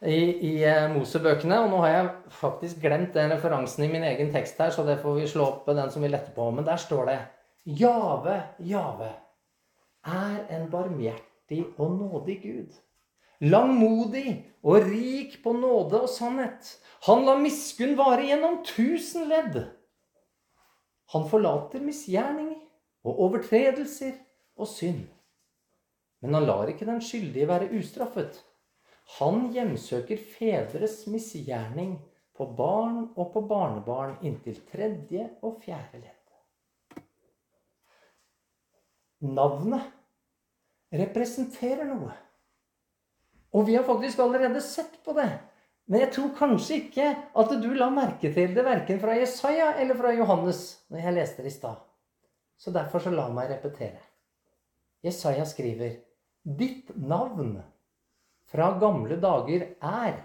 i, 0.04 0.20
i 0.20 0.54
eh, 0.68 0.86
Mosebøkene. 0.92 1.62
Og 1.64 1.72
nå 1.72 1.82
har 1.84 1.94
jeg 1.94 2.12
faktisk 2.38 2.84
glemt 2.84 3.16
den 3.16 3.34
referansen 3.34 3.88
i 3.88 3.92
min 3.92 4.06
egen 4.08 4.32
tekst 4.36 4.60
her, 4.62 4.72
så 4.76 4.86
det 4.88 5.00
får 5.02 5.18
vi 5.18 5.28
slå 5.32 5.48
opp 5.50 5.68
den 5.72 5.92
som 5.92 6.06
vil 6.06 6.16
etterpå. 6.20 6.52
Men 6.52 6.68
der 6.68 6.78
står 6.78 7.06
det 7.10 7.20
'Jave, 7.66 8.42
Jave' 8.60 9.14
er 10.04 10.40
en 10.52 10.70
barmhjertig 10.72 11.66
og 11.78 11.92
nådig 11.98 12.42
Gud. 12.44 12.83
Langmodig 13.44 14.38
og 14.64 14.88
rik 14.88 15.40
på 15.44 15.54
nåde 15.58 16.04
og 16.06 16.12
sannhet. 16.12 16.78
Han 17.08 17.26
lar 17.28 17.42
miskunn 17.42 17.98
vare 18.00 18.28
gjennom 18.30 18.62
tusen 18.68 19.28
ledd. 19.32 19.60
Han 21.14 21.28
forlater 21.30 21.84
misgjerninger 21.84 22.62
og 23.04 23.20
overtredelser 23.28 24.16
og 24.56 24.70
synd. 24.72 25.04
Men 26.24 26.40
han 26.40 26.48
lar 26.48 26.72
ikke 26.72 26.88
den 26.88 27.04
skyldige 27.04 27.50
være 27.50 27.72
ustraffet. 27.76 28.40
Han 29.20 29.50
hjemsøker 29.52 30.22
fedres 30.38 31.04
misgjerning 31.12 31.98
på 32.34 32.48
barn 32.58 33.10
og 33.20 33.34
på 33.34 33.44
barnebarn 33.50 34.16
inntil 34.26 34.62
tredje 34.72 35.28
og 35.44 35.60
fjerde 35.66 36.00
ledd. 36.00 37.04
Navnet 39.24 39.92
representerer 40.94 41.86
noe. 41.92 42.16
Og 43.54 43.68
vi 43.68 43.76
har 43.78 43.86
faktisk 43.86 44.20
allerede 44.20 44.62
sett 44.62 44.96
på 45.06 45.14
det. 45.18 45.30
Men 45.86 46.00
jeg 46.06 46.14
tror 46.16 46.32
kanskje 46.38 46.78
ikke 46.86 47.10
at 47.36 47.52
du 47.62 47.70
la 47.76 47.90
merke 47.92 48.32
til 48.34 48.56
det 48.56 48.64
verken 48.66 49.02
fra 49.02 49.18
Jesaja 49.20 49.74
eller 49.82 50.00
fra 50.00 50.14
Johannes 50.16 50.64
når 50.90 51.04
jeg 51.04 51.18
leste 51.18 51.44
det 51.44 51.52
i 51.52 51.58
stad. 51.58 51.82
Så 52.58 52.72
derfor 52.72 53.04
så 53.04 53.12
la 53.12 53.28
meg 53.34 53.52
repetere. 53.52 54.00
Jesaja 55.04 55.46
skriver 55.46 55.98
Ditt 56.44 56.94
navn 56.96 57.58
fra 58.52 58.72
gamle 58.80 59.18
dager 59.20 59.68
er 59.82 60.22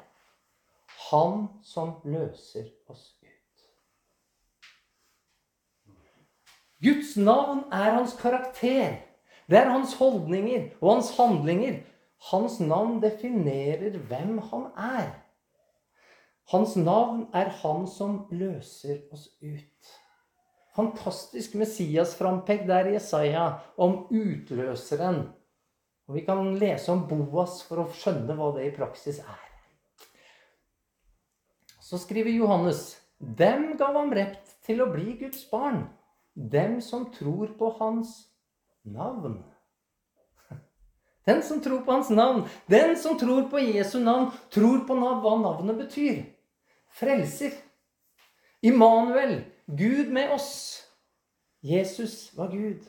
Han 1.11 1.49
som 1.63 1.99
løser 2.05 2.71
oss 2.91 3.13
ut. 3.23 3.29
Guds 6.83 7.17
navn 7.17 7.65
er 7.75 7.97
hans 7.99 8.15
karakter. 8.21 8.99
Det 9.51 9.59
er 9.59 9.71
hans 9.71 9.95
holdninger 9.99 10.71
og 10.81 10.93
hans 10.95 11.11
handlinger. 11.19 11.81
Hans 12.19 12.59
navn 12.61 12.99
definerer 13.03 13.99
hvem 14.11 14.39
han 14.51 14.69
er. 14.75 15.11
Hans 16.51 16.77
navn 16.77 17.27
er 17.37 17.51
Han 17.63 17.87
som 17.87 18.27
løser 18.31 19.05
oss 19.13 19.29
ut. 19.43 19.91
Fantastisk 20.75 21.55
Messias-frampek 21.59 22.67
der 22.67 22.89
i 22.89 22.95
Jesaja 22.95 23.49
om 23.77 24.07
utløseren. 24.11 25.29
Og 26.09 26.15
Vi 26.15 26.25
kan 26.25 26.55
lese 26.57 26.93
om 26.93 27.05
Boas 27.09 27.61
for 27.67 27.83
å 27.83 27.91
skjønne 27.93 28.37
hva 28.39 28.53
det 28.57 28.69
i 28.69 28.75
praksis 28.77 29.19
er. 29.21 29.45
Så 31.81 32.01
skriver 32.01 32.33
Johannes 32.33 32.97
Dem 33.19 33.75
gav 33.77 33.97
ham 33.97 34.13
rett 34.15 34.57
til 34.65 34.81
å 34.85 34.91
bli 34.93 35.19
Guds 35.21 35.45
barn. 35.51 35.89
Dem 36.35 36.81
som 36.81 37.09
tror 37.13 37.53
på 37.59 37.71
hans 37.81 38.29
navn. 38.85 39.43
Den 41.29 41.43
som 41.45 41.61
tror 41.61 41.83
på 41.85 41.93
hans 41.93 42.11
navn, 42.11 42.47
den 42.67 42.97
som 42.97 43.19
tror 43.21 43.51
på 43.53 43.61
Jesu 43.61 43.99
navn, 44.01 44.31
tror 44.55 44.87
på 44.89 44.97
hva 44.97 45.35
navnet 45.43 45.77
betyr 45.77 46.23
frelser. 46.97 47.53
Immanuel, 48.65 49.43
Gud 49.67 50.09
med 50.13 50.33
oss. 50.33 50.85
Jesus 51.61 52.33
var 52.37 52.49
Gud. 52.49 52.81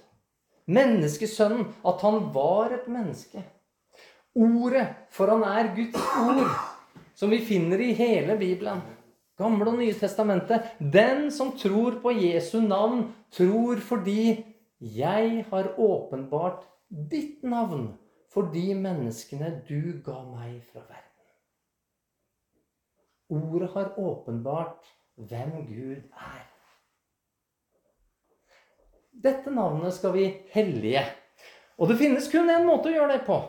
Menneskesønnen, 0.65 1.67
at 1.83 2.01
han 2.05 2.21
var 2.33 2.73
et 2.77 2.87
menneske. 2.87 3.43
Ordet, 4.39 4.87
for 5.11 5.33
han 5.33 5.43
er 5.43 5.73
Guds 5.75 6.09
ord, 6.23 6.55
som 7.17 7.33
vi 7.33 7.41
finner 7.43 7.81
i 7.81 7.91
hele 7.97 8.37
Bibelen. 8.39 8.81
Gamle 9.39 9.71
og 9.71 9.79
Nye 9.81 9.95
testamentet. 9.97 10.75
Den 10.79 11.27
som 11.31 11.57
tror 11.57 11.99
på 12.03 12.13
Jesu 12.15 12.61
navn, 12.61 13.09
tror 13.35 13.81
fordi 13.83 14.45
jeg 14.79 15.45
har 15.49 15.73
åpenbart 15.75 16.63
ditt 16.89 17.43
navn 17.43 17.89
for 18.29 18.51
de 18.53 18.67
menneskene 18.77 19.51
du 19.67 20.01
ga 20.05 20.19
meg 20.29 20.61
fra 20.69 20.83
verden. 20.85 21.05
Ordet 23.29 23.69
har 23.73 23.93
åpenbart 24.01 24.89
hvem 25.29 25.51
Gud 25.67 26.03
er. 26.13 26.45
Dette 29.19 29.51
navnet 29.51 29.93
skal 29.97 30.13
vi 30.15 30.27
hellige. 30.53 31.03
Og 31.79 31.89
det 31.89 31.97
finnes 31.99 32.29
kun 32.31 32.49
én 32.51 32.67
måte 32.67 32.91
å 32.91 32.95
gjøre 32.95 33.17
det 33.17 33.25
på. 33.27 33.39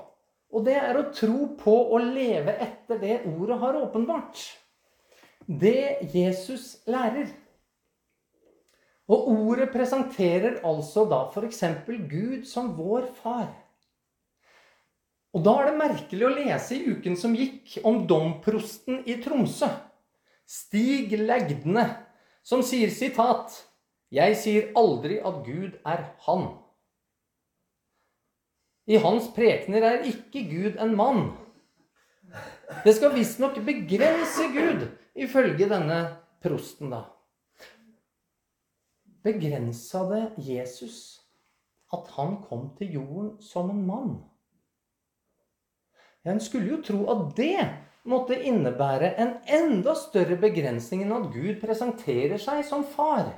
Og 0.50 0.64
det 0.66 0.76
er 0.80 0.98
å 0.98 1.10
tro 1.14 1.52
på 1.60 1.76
og 1.94 2.08
leve 2.10 2.56
etter 2.58 2.98
det 2.98 3.20
ordet 3.30 3.60
har 3.60 3.78
åpenbart. 3.78 4.42
Det 5.46 6.10
Jesus 6.14 6.80
lærer. 6.90 7.30
Og 9.10 9.30
ordet 9.32 9.70
presenterer 9.72 10.60
altså 10.66 11.04
da 11.10 11.24
f.eks. 11.30 11.62
Gud 12.10 12.46
som 12.46 12.74
vår 12.78 13.10
far. 13.22 13.50
Og 15.30 15.44
da 15.46 15.52
er 15.60 15.70
det 15.70 15.78
merkelig 15.78 16.26
å 16.26 16.32
lese 16.34 16.76
i 16.76 16.90
uken 16.90 17.16
som 17.18 17.36
gikk, 17.38 17.76
om 17.86 18.02
domprosten 18.10 19.04
i 19.06 19.20
Tromsø, 19.22 19.68
Stig 20.46 21.14
Legdne, 21.18 21.86
som 22.42 22.64
sier 22.66 22.90
sitat 22.90 23.54
Jeg 24.10 24.34
sier 24.40 24.72
aldri 24.78 25.20
at 25.22 25.44
Gud 25.46 25.76
er 25.86 26.08
Han. 26.26 26.48
I 28.90 28.98
hans 28.98 29.28
prekener 29.30 29.86
er 29.86 30.08
ikke 30.08 30.42
Gud 30.50 30.80
en 30.82 30.96
mann. 30.98 31.22
Det 32.82 32.96
skal 32.96 33.14
visstnok 33.14 33.60
begrense 33.62 34.48
Gud, 34.50 34.88
ifølge 35.14 35.68
denne 35.70 36.00
prosten, 36.42 36.90
da. 36.90 37.04
Begrensa 39.22 40.02
det 40.10 40.24
Jesus 40.42 41.20
at 41.92 42.06
han 42.16 42.38
kom 42.48 42.70
til 42.78 42.96
jorden 42.98 43.30
som 43.42 43.70
en 43.70 43.86
mann? 43.86 44.12
En 46.30 46.40
skulle 46.42 46.76
jo 46.76 46.82
tro 46.84 47.04
at 47.12 47.30
det 47.36 47.64
måtte 48.08 48.38
innebære 48.48 49.14
en 49.20 49.34
enda 49.50 49.94
større 49.98 50.38
begrensning 50.40 51.04
enn 51.04 51.16
at 51.16 51.28
Gud 51.34 51.58
presenterer 51.62 52.40
seg 52.40 52.62
som 52.66 52.84
far. 52.86 53.32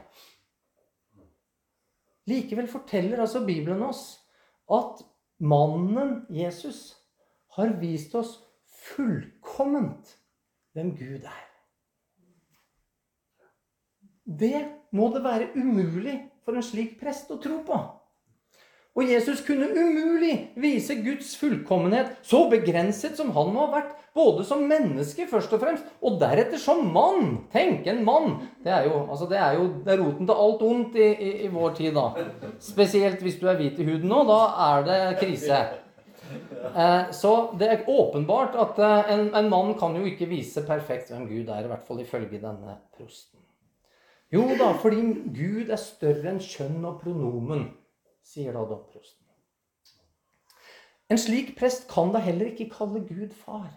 Likevel 2.30 2.68
forteller 2.70 3.24
altså 3.24 3.42
Bibelen 3.46 3.82
oss 3.82 4.04
at 4.70 5.02
mannen 5.42 6.20
Jesus 6.30 6.92
har 7.56 7.74
vist 7.80 8.14
oss 8.14 8.36
fullkomment 8.92 10.14
hvem 10.72 10.92
Gud 10.96 11.26
er. 11.26 11.48
Det 14.22 14.62
må 14.94 15.08
det 15.12 15.24
være 15.24 15.50
umulig 15.58 16.14
for 16.44 16.56
en 16.56 16.64
slik 16.64 16.94
prest 17.00 17.30
å 17.34 17.40
tro 17.42 17.58
på. 17.66 17.80
Og 18.92 19.08
Jesus 19.08 19.40
kunne 19.46 19.70
umulig 19.72 20.34
vise 20.60 20.98
Guds 21.00 21.30
fullkommenhet, 21.40 22.10
så 22.28 22.42
begrenset 22.52 23.16
som 23.16 23.30
han 23.32 23.52
må 23.54 23.64
ha 23.64 23.78
vært, 23.78 23.94
både 24.12 24.44
som 24.44 24.66
menneske 24.68 25.24
først 25.30 25.54
og 25.56 25.62
fremst, 25.62 25.86
og 26.04 26.18
deretter 26.20 26.60
som 26.60 26.82
mann. 26.92 27.46
Tenk, 27.54 27.86
en 27.88 28.02
mann! 28.04 28.34
Det 28.60 28.74
er 28.74 28.90
jo, 28.90 29.06
altså 29.06 29.30
det 29.30 29.40
er 29.40 29.56
jo 29.56 29.70
det 29.86 29.94
er 29.94 30.02
roten 30.02 30.28
til 30.28 30.44
alt 30.44 30.66
ondt 30.68 31.00
i, 31.00 31.08
i, 31.08 31.32
i, 31.46 31.48
vår 31.54 31.72
tid, 31.80 31.96
da. 31.96 32.52
Spesielt 32.60 33.24
hvis 33.24 33.40
du 33.40 33.48
er 33.48 33.56
hvit 33.62 33.80
i 33.80 33.88
huden 33.88 34.12
nå. 34.12 34.22
Da 34.28 34.40
er 34.68 34.86
det 34.90 35.00
krise. 35.22 35.64
Eh, 36.76 37.10
så 37.16 37.34
det 37.58 37.72
er 37.72 37.88
åpenbart 37.88 38.60
at 38.60 38.78
eh, 38.80 39.12
en, 39.16 39.28
en, 39.32 39.48
mann 39.52 39.72
kan 39.80 39.96
jo 39.96 40.04
ikke 40.08 40.28
vise 40.28 40.68
perfekt 40.68 41.10
hvem 41.12 41.30
Gud 41.32 41.48
er, 41.48 41.64
i 41.64 41.72
hvert 41.72 41.88
fall 41.88 42.04
ifølge 42.04 42.44
denne 42.44 42.76
prosten. 42.92 43.40
Jo 44.32 44.44
da, 44.56 44.74
fordi 44.80 45.00
Gud 45.32 45.72
er 45.72 45.80
større 45.80 46.28
enn 46.32 46.44
kjønn 46.44 46.84
og 46.88 47.00
pronomen 47.00 47.70
sier 48.22 48.54
da 48.54 48.64
domprosten. 48.66 49.20
En 51.12 51.20
slik 51.20 51.54
prest 51.58 51.88
kan 51.90 52.12
da 52.14 52.22
heller 52.24 52.52
ikke 52.52 52.70
kalle 52.72 53.02
Gud 53.04 53.34
far. 53.36 53.72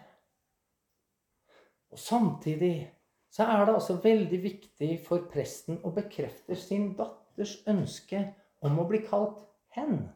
Og 1.92 1.98
samtidig 2.00 2.88
så 3.30 3.44
er 3.44 3.66
det 3.66 3.74
altså 3.74 3.98
veldig 4.00 4.38
viktig 4.42 4.92
for 5.04 5.26
presten 5.32 5.82
å 5.84 5.92
bekrefte 5.92 6.56
sin 6.56 6.94
datters 6.96 7.58
ønske 7.68 8.22
om 8.64 8.78
å 8.80 8.86
bli 8.88 9.02
kalt 9.04 9.42
hen. 9.76 10.06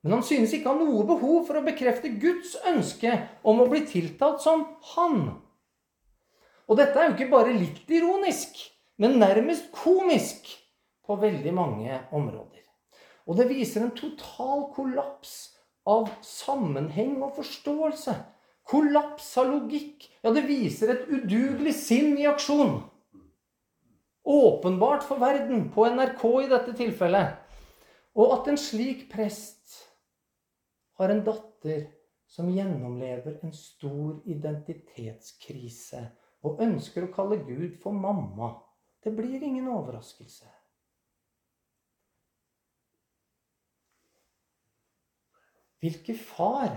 Men 0.00 0.14
han 0.14 0.24
synes 0.24 0.54
ikke 0.54 0.70
ha 0.72 0.78
noe 0.78 1.04
behov 1.04 1.42
for 1.48 1.58
å 1.58 1.66
bekrefte 1.66 2.14
Guds 2.22 2.54
ønske 2.70 3.12
om 3.42 3.60
å 3.60 3.68
bli 3.68 3.82
tiltalt 3.90 4.40
som 4.44 4.64
han. 4.94 5.18
Og 6.68 6.78
dette 6.80 6.96
er 6.96 7.10
jo 7.10 7.16
ikke 7.16 7.32
bare 7.32 7.56
litt 7.56 7.90
ironisk, 7.92 8.56
men 9.00 9.18
nærmest 9.20 9.68
komisk 9.74 10.48
på 11.04 11.16
veldig 11.20 11.52
mange 11.56 12.00
områder. 12.14 12.57
Og 13.28 13.36
det 13.36 13.48
viser 13.50 13.84
en 13.84 13.94
total 13.96 14.70
kollaps 14.72 15.34
av 15.88 16.08
sammenheng 16.24 17.18
og 17.24 17.36
forståelse. 17.36 18.14
Kollaps 18.68 19.28
av 19.40 19.50
logikk. 19.52 20.06
Ja, 20.24 20.32
det 20.32 20.46
viser 20.48 20.92
et 20.92 21.08
udugelig 21.08 21.74
sinn 21.76 22.16
i 22.20 22.26
aksjon. 22.28 22.80
Åpenbart 24.28 25.06
for 25.08 25.20
verden, 25.20 25.68
på 25.72 25.86
NRK 25.88 26.24
i 26.42 26.48
dette 26.50 26.74
tilfellet. 26.76 27.36
Og 28.18 28.34
at 28.34 28.50
en 28.50 28.60
slik 28.60 29.06
prest 29.12 29.78
har 31.00 31.12
en 31.12 31.24
datter 31.24 31.86
som 32.28 32.50
gjennomlever 32.52 33.38
en 33.44 33.54
stor 33.56 34.18
identitetskrise 34.28 36.02
og 36.44 36.60
ønsker 36.64 37.06
å 37.06 37.12
kalle 37.14 37.40
Gud 37.46 37.78
for 37.82 37.96
mamma. 37.96 38.52
Det 39.04 39.14
blir 39.16 39.40
ingen 39.40 39.70
overraskelse. 39.72 40.57
Hvilken 45.78 46.18
far 46.18 46.72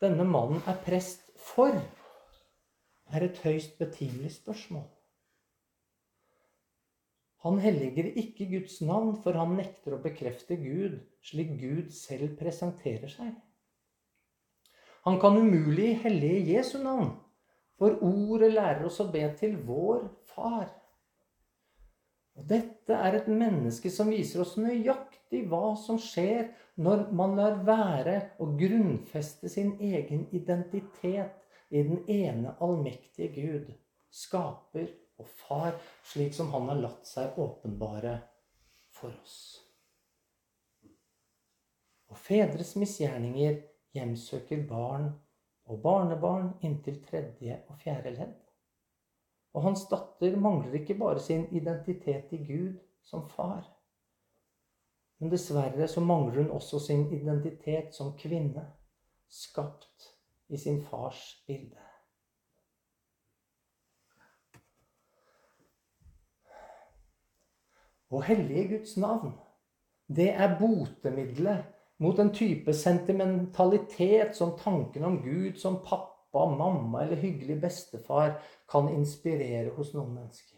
denne 0.00 0.24
mannen 0.24 0.62
er 0.68 0.78
prest 0.84 1.28
for, 1.40 1.74
er 3.12 3.24
et 3.26 3.40
høyst 3.44 3.76
betimelig 3.78 4.32
spørsmål. 4.38 4.86
Han 7.46 7.60
helliger 7.62 8.08
ikke 8.18 8.48
Guds 8.50 8.80
navn, 8.82 9.12
for 9.22 9.36
han 9.38 9.54
nekter 9.58 9.94
å 9.94 10.02
bekrefte 10.02 10.56
Gud 10.58 10.96
slik 11.22 11.52
Gud 11.60 11.92
selv 11.94 12.34
presenterer 12.40 13.12
seg. 13.12 13.34
Han 15.06 15.20
kan 15.22 15.38
umulig 15.38 15.92
hellige 16.02 16.56
Jesu 16.56 16.80
navn, 16.82 17.12
for 17.78 18.00
ordet 18.02 18.50
lærer 18.56 18.88
oss 18.88 18.98
å 19.04 19.10
be 19.12 19.22
til 19.38 19.54
vår 19.68 20.08
Far. 20.32 20.66
Og 22.36 22.44
dette 22.50 22.92
er 22.92 23.14
et 23.16 23.28
menneske 23.30 23.88
som 23.94 24.10
viser 24.12 24.42
oss 24.42 24.56
nøyaktig 24.60 25.46
hva 25.48 25.76
som 25.80 26.00
skjer 26.02 26.50
når 26.76 27.06
man 27.16 27.36
lar 27.38 27.60
være 27.64 28.16
å 28.42 28.50
grunnfeste 28.58 29.48
sin 29.48 29.74
egen 29.80 30.26
identitet 30.36 31.42
i 31.72 31.82
den 31.82 32.02
ene 32.12 32.52
allmektige 32.60 33.32
Gud, 33.32 33.70
skaper 34.12 34.90
og 35.16 35.28
far, 35.40 35.76
slik 36.04 36.34
som 36.36 36.52
han 36.52 36.68
har 36.70 36.82
latt 36.82 37.08
seg 37.08 37.38
åpenbare 37.40 38.18
for 38.92 39.14
oss. 39.22 39.38
Og 42.12 42.18
fedres 42.20 42.74
misgjerninger 42.78 43.56
hjemsøker 43.96 44.66
barn 44.68 45.08
og 45.66 45.80
barnebarn 45.82 46.52
inntil 46.64 47.00
tredje 47.08 47.56
og 47.66 47.80
fjerde 47.82 48.12
ledd. 48.18 48.36
Og 49.56 49.64
hans 49.64 49.86
datter 49.88 50.36
mangler 50.36 50.76
ikke 50.76 50.98
bare 51.00 51.22
sin 51.24 51.48
identitet 51.56 52.32
i 52.36 52.42
Gud 52.44 52.76
som 53.02 53.24
far. 53.32 53.64
Men 55.18 55.32
dessverre 55.32 55.88
så 55.88 56.02
mangler 56.04 56.42
hun 56.42 56.50
også 56.50 56.80
sin 56.86 57.06
identitet 57.12 57.94
som 57.96 58.12
kvinne, 58.18 58.66
skapt 59.28 60.10
i 60.48 60.60
sin 60.60 60.82
fars 60.84 61.22
bilde. 61.48 61.80
Å 68.06 68.20
hellige 68.22 68.68
Guds 68.76 68.92
navn, 69.02 69.32
det 70.06 70.28
er 70.30 70.58
botemiddelet 70.60 71.64
mot 71.98 72.18
en 72.22 72.30
type 72.30 72.74
sentimentalitet 72.76 74.36
som 74.36 74.54
tanken 74.60 75.04
om 75.08 75.16
Gud 75.24 75.56
som 75.58 75.80
pappa, 75.82 76.44
mamma 76.46 77.02
eller 77.02 77.16
hyggelig 77.16 77.56
bestefar 77.62 78.36
kan 78.68 78.92
inspirere 78.92 79.72
hos 79.74 79.94
noen 79.96 80.12
mennesker. 80.18 80.55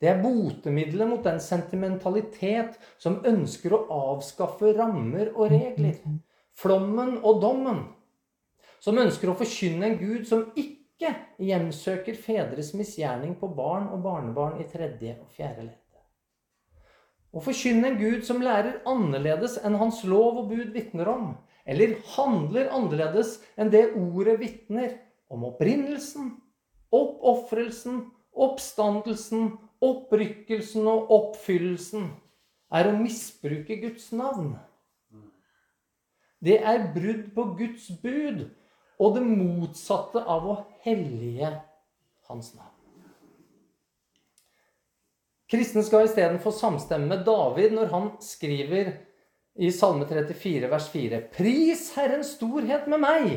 Det 0.00 0.08
er 0.08 0.20
botemiddelet 0.22 1.08
mot 1.10 1.24
den 1.24 1.40
sentimentalitet 1.44 2.78
som 3.00 3.18
ønsker 3.26 3.74
å 3.76 3.82
avskaffe 4.14 4.72
rammer 4.78 5.32
og 5.34 5.50
regler. 5.52 5.98
Flommen 6.56 7.18
og 7.20 7.42
dommen. 7.42 7.82
Som 8.80 9.00
ønsker 9.00 9.28
å 9.28 9.36
forkynne 9.36 9.90
en 9.90 9.98
Gud 10.00 10.24
som 10.28 10.46
ikke 10.56 11.12
hjemsøker 11.40 12.16
fedres 12.16 12.72
misgjerning 12.76 13.36
på 13.40 13.52
barn 13.56 13.90
og 13.92 14.00
barnebarn 14.04 14.60
i 14.60 14.68
tredje 14.68 15.18
og 15.20 15.28
fjerde 15.36 15.68
ledd. 15.68 15.76
Å 17.30 17.44
forkynne 17.44 17.92
en 17.92 18.00
Gud 18.00 18.24
som 18.26 18.40
lærer 18.42 18.80
annerledes 18.88 19.58
enn 19.62 19.76
hans 19.78 20.00
lov 20.08 20.40
og 20.40 20.48
bud 20.50 20.72
vitner 20.74 21.12
om 21.12 21.34
eller 21.70 21.98
handler 22.16 22.72
annerledes 22.74 23.36
enn 23.60 23.70
det 23.70 23.92
ordet 23.94 24.38
vitner 24.40 24.96
om 25.30 25.44
opprinnelsen, 25.46 26.32
oppofrelsen, 26.90 28.08
oppstandelsen, 28.34 29.52
opprykkelsen 29.80 30.88
og 30.90 31.12
oppfyllelsen, 31.16 32.10
er 32.70 32.88
å 32.90 32.96
misbruke 32.98 33.80
Guds 33.82 34.10
navn. 34.14 34.54
Det 36.40 36.60
er 36.64 36.86
brudd 36.94 37.30
på 37.34 37.44
Guds 37.58 37.90
bud 38.00 38.46
og 39.00 39.16
det 39.16 39.24
motsatte 39.24 40.22
av 40.24 40.46
å 40.48 40.58
hellige 40.84 41.54
Hans 42.30 42.52
navn. 42.54 42.76
Kristne 45.50 45.82
skal 45.82 46.06
istedenfor 46.06 46.54
samstemme 46.54 47.08
med 47.10 47.24
David 47.26 47.74
når 47.74 47.88
han 47.90 48.10
skriver 48.22 48.92
i 49.58 49.72
Salme 49.74 50.06
34, 50.06 50.68
vers 50.70 50.86
4.: 50.92 51.20
Pris 51.34 51.88
Herrens 51.96 52.36
storhet 52.36 52.86
med 52.86 53.02
meg, 53.02 53.32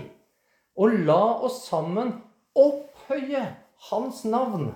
og 0.77 0.93
la 1.07 1.23
oss 1.47 1.63
sammen 1.65 2.13
opphøye 2.53 3.47
Hans 3.89 4.21
navn. 4.29 4.69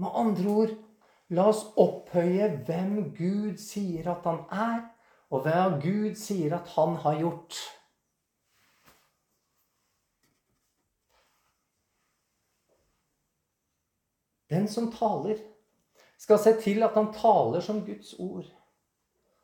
Med 0.00 0.16
andre 0.16 0.48
ord, 0.48 0.70
la 1.28 1.44
oss 1.50 1.66
opphøye 1.78 2.46
hvem 2.64 3.10
Gud 3.18 3.58
sier 3.60 4.08
at 4.14 4.24
han 4.24 4.40
er, 4.48 4.86
og 5.30 5.44
hva 5.44 5.66
Gud 5.82 6.16
sier 6.18 6.56
at 6.56 6.70
han 6.72 6.96
har 7.02 7.18
gjort. 7.20 7.58
Den 14.50 14.66
som 14.68 14.88
taler, 14.92 15.36
skal 16.18 16.40
se 16.42 16.54
til 16.60 16.82
at 16.82 16.96
han 16.96 17.12
taler 17.14 17.62
som 17.64 17.84
Guds 17.84 18.14
ord. 18.18 18.48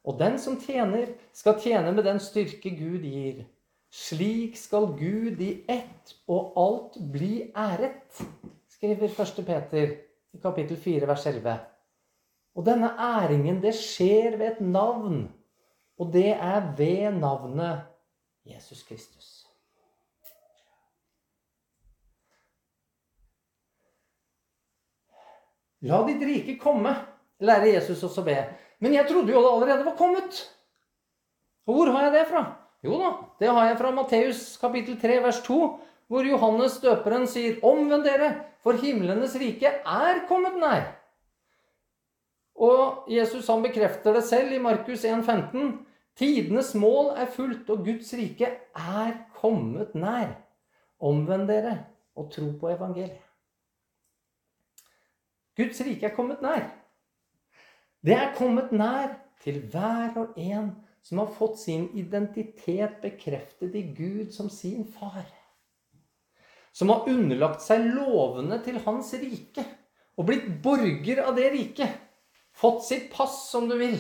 Og 0.07 0.19
den 0.19 0.41
som 0.41 0.59
tjener, 0.61 1.13
skal 1.33 1.61
tjene 1.61 1.93
med 1.93 2.05
den 2.09 2.19
styrke 2.23 2.73
Gud 2.79 3.05
gir. 3.05 3.45
Slik 3.93 4.59
skal 4.59 4.91
Gud 4.99 5.41
i 5.41 5.53
ett 5.71 6.17
og 6.27 6.57
alt 6.59 6.99
bli 7.13 7.53
æret, 7.55 8.25
skriver 8.73 9.09
1. 9.09 9.47
Peter 9.47 9.95
i 10.37 10.41
kapittel 10.43 10.77
4, 10.77 11.09
vers 11.09 11.27
11. 11.27 11.57
Og 12.57 12.65
denne 12.67 12.93
æringen, 13.01 13.61
det 13.63 13.73
skjer 13.77 14.37
ved 14.37 14.47
et 14.51 14.61
navn. 14.61 15.27
Og 15.99 16.13
det 16.13 16.31
er 16.35 16.73
ved 16.77 17.17
navnet 17.17 17.87
Jesus 18.45 18.83
Kristus. 18.85 19.33
La 25.87 26.01
ditt 26.07 26.23
rike 26.25 26.57
komme, 26.61 26.93
lærer 27.41 27.77
Jesus 27.77 28.03
også 28.03 28.25
be. 28.25 28.37
Men 28.81 28.95
jeg 28.97 29.09
trodde 29.09 29.33
jo 29.33 29.41
det 29.41 29.53
allerede 29.53 29.85
var 29.85 29.97
kommet. 29.97 30.41
Og 31.67 31.75
hvor 31.75 31.93
har 31.93 32.07
jeg 32.07 32.13
det 32.13 32.29
fra? 32.31 32.45
Jo 32.85 32.99
da, 33.01 33.11
det 33.41 33.49
har 33.51 33.69
jeg 33.69 33.79
fra 33.79 33.91
Matteus 33.91 34.57
kapittel 34.61 34.99
3 35.01 35.21
vers 35.25 35.41
2, 35.47 35.59
hvor 36.07 36.27
Johannes 36.27 36.79
døperen 36.83 37.27
sier, 37.27 37.59
'Omvend 37.63 38.05
dere, 38.05 38.45
for 38.63 38.73
himlenes 38.73 39.35
rike 39.35 39.67
er 39.67 40.23
kommet 40.29 40.55
nær'. 40.63 40.93
Og 42.57 43.05
Jesus 43.11 43.47
han 43.47 43.63
bekrefter 43.63 44.13
det 44.17 44.25
selv 44.25 44.53
i 44.53 44.59
Markus 44.59 45.05
1,15. 45.05 45.85
Tidenes 46.17 46.75
mål 46.75 47.13
er 47.17 47.27
fullt, 47.27 47.71
og 47.71 47.85
Guds 47.85 48.15
rike 48.17 48.49
er 48.75 49.13
kommet 49.35 49.95
nær. 49.95 50.33
Omvend 51.01 51.49
dere 51.49 51.85
og 52.17 52.31
tro 52.33 52.51
på 52.61 52.71
evangeliet. 52.73 53.21
Guds 55.57 55.81
rike 55.81 56.07
er 56.07 56.15
kommet 56.17 56.41
nær. 56.43 56.65
Det 58.05 58.17
er 58.17 58.35
kommet 58.37 58.73
nær 58.73 59.13
til 59.45 59.61
hver 59.61 60.17
og 60.17 60.37
en 60.37 60.71
som 61.03 61.19
har 61.19 61.33
fått 61.37 61.61
sin 61.61 61.89
identitet 61.95 62.97
bekreftet 63.03 63.75
i 63.75 63.83
Gud 63.97 64.33
som 64.33 64.49
sin 64.51 64.87
far. 64.93 65.27
Som 66.77 66.93
har 66.93 67.09
underlagt 67.09 67.65
seg 67.65 67.87
lovene 67.89 68.59
til 68.65 68.83
hans 68.85 69.15
rike 69.17 69.65
og 70.17 70.29
blitt 70.29 70.49
borger 70.65 71.23
av 71.25 71.37
det 71.39 71.49
riket. 71.55 72.03
Fått 72.57 72.85
sitt 72.85 73.09
pass, 73.13 73.47
som 73.51 73.69
du 73.69 73.77
vil. 73.81 73.99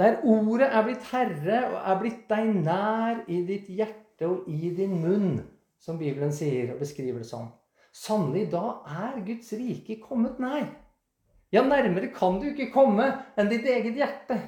Der 0.00 0.20
ordet 0.24 0.68
er 0.72 0.84
blitt 0.86 1.04
herre 1.12 1.58
og 1.68 1.76
er 1.78 1.98
blitt 2.00 2.22
deg 2.30 2.54
nær 2.64 3.22
i 3.28 3.42
ditt 3.48 3.68
hjerte 3.72 4.28
og 4.28 4.48
i 4.48 4.72
din 4.76 4.94
munn, 5.02 5.42
som 5.80 6.00
Bibelen 6.00 6.32
sier 6.32 6.72
og 6.72 6.80
beskriver 6.80 7.20
det 7.20 7.28
sånn. 7.28 7.50
Sannelig, 7.92 8.46
da 8.54 8.80
er 8.88 9.20
Guds 9.26 9.52
rike 9.52 9.98
kommet 10.00 10.40
nær. 10.40 10.64
Ja, 11.52 11.60
nærmere 11.60 12.08
kan 12.14 12.38
du 12.40 12.48
ikke 12.48 12.70
komme 12.72 13.10
enn 13.36 13.50
ditt 13.52 13.68
eget 13.68 13.98
hjerte. 14.00 14.38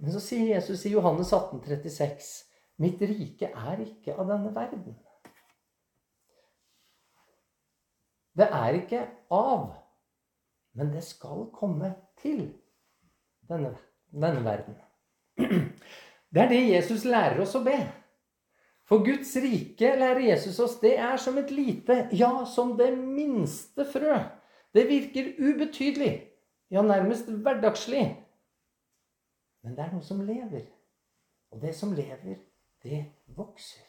Men 0.00 0.14
så 0.14 0.22
sier 0.24 0.54
Jesus 0.54 0.86
i 0.88 0.94
Johannes 0.94 1.32
18, 1.32 1.60
36, 1.60 2.30
Mitt 2.82 3.02
rike 3.02 3.50
er 3.54 3.82
ikke 3.84 4.16
av 4.18 4.28
denne 4.28 4.50
verden. 4.54 4.96
Det 8.34 8.46
er 8.50 8.78
ikke 8.80 9.02
av, 9.30 9.68
men 10.74 10.90
det 10.90 11.04
skal 11.06 11.46
komme 11.54 11.92
til 12.18 12.48
denne, 13.46 13.76
denne 14.10 14.42
verden. 14.44 14.80
Det 16.34 16.42
er 16.42 16.50
det 16.50 16.64
Jesus 16.66 17.04
lærer 17.06 17.44
oss 17.44 17.54
å 17.54 17.62
be. 17.62 17.76
For 18.90 19.04
Guds 19.06 19.30
rike, 19.38 19.94
lærer 19.96 20.26
Jesus 20.32 20.58
oss, 20.60 20.80
det 20.82 20.96
er 20.98 21.14
som 21.16 21.38
et 21.38 21.52
lite, 21.54 22.08
ja, 22.12 22.32
som 22.44 22.74
det 22.78 22.90
minste 22.98 23.86
frø 23.86 24.18
det 24.74 24.88
virker 24.88 25.34
ubetydelig, 25.38 26.32
ja, 26.70 26.82
nærmest 26.82 27.28
hverdagslig. 27.30 28.24
Men 29.62 29.76
det 29.76 29.84
er 29.84 29.92
noe 29.94 30.02
som 30.02 30.22
lever. 30.26 30.64
Og 31.54 31.60
det 31.62 31.74
som 31.78 31.92
lever, 31.94 32.40
det 32.84 33.00
vokser. 33.36 33.82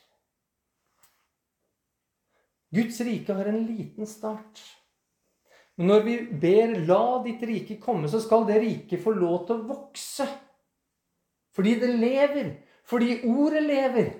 Guds 2.75 2.99
rike 3.01 3.33
har 3.33 3.45
en 3.45 3.65
liten 3.67 4.07
start. 4.07 4.61
Men 5.75 5.87
når 5.87 6.03
vi 6.03 6.15
ber 6.41 6.79
'la 6.79 7.23
ditt 7.23 7.43
rike 7.43 7.79
komme', 7.79 8.07
så 8.07 8.19
skal 8.19 8.45
det 8.47 8.61
riket 8.61 9.03
få 9.03 9.11
lov 9.11 9.47
til 9.47 9.55
å 9.55 9.67
vokse. 9.67 10.27
Fordi 11.55 11.79
det 11.79 11.89
lever. 11.99 12.55
Fordi 12.83 13.21
ordet 13.23 13.63
lever. 13.63 14.13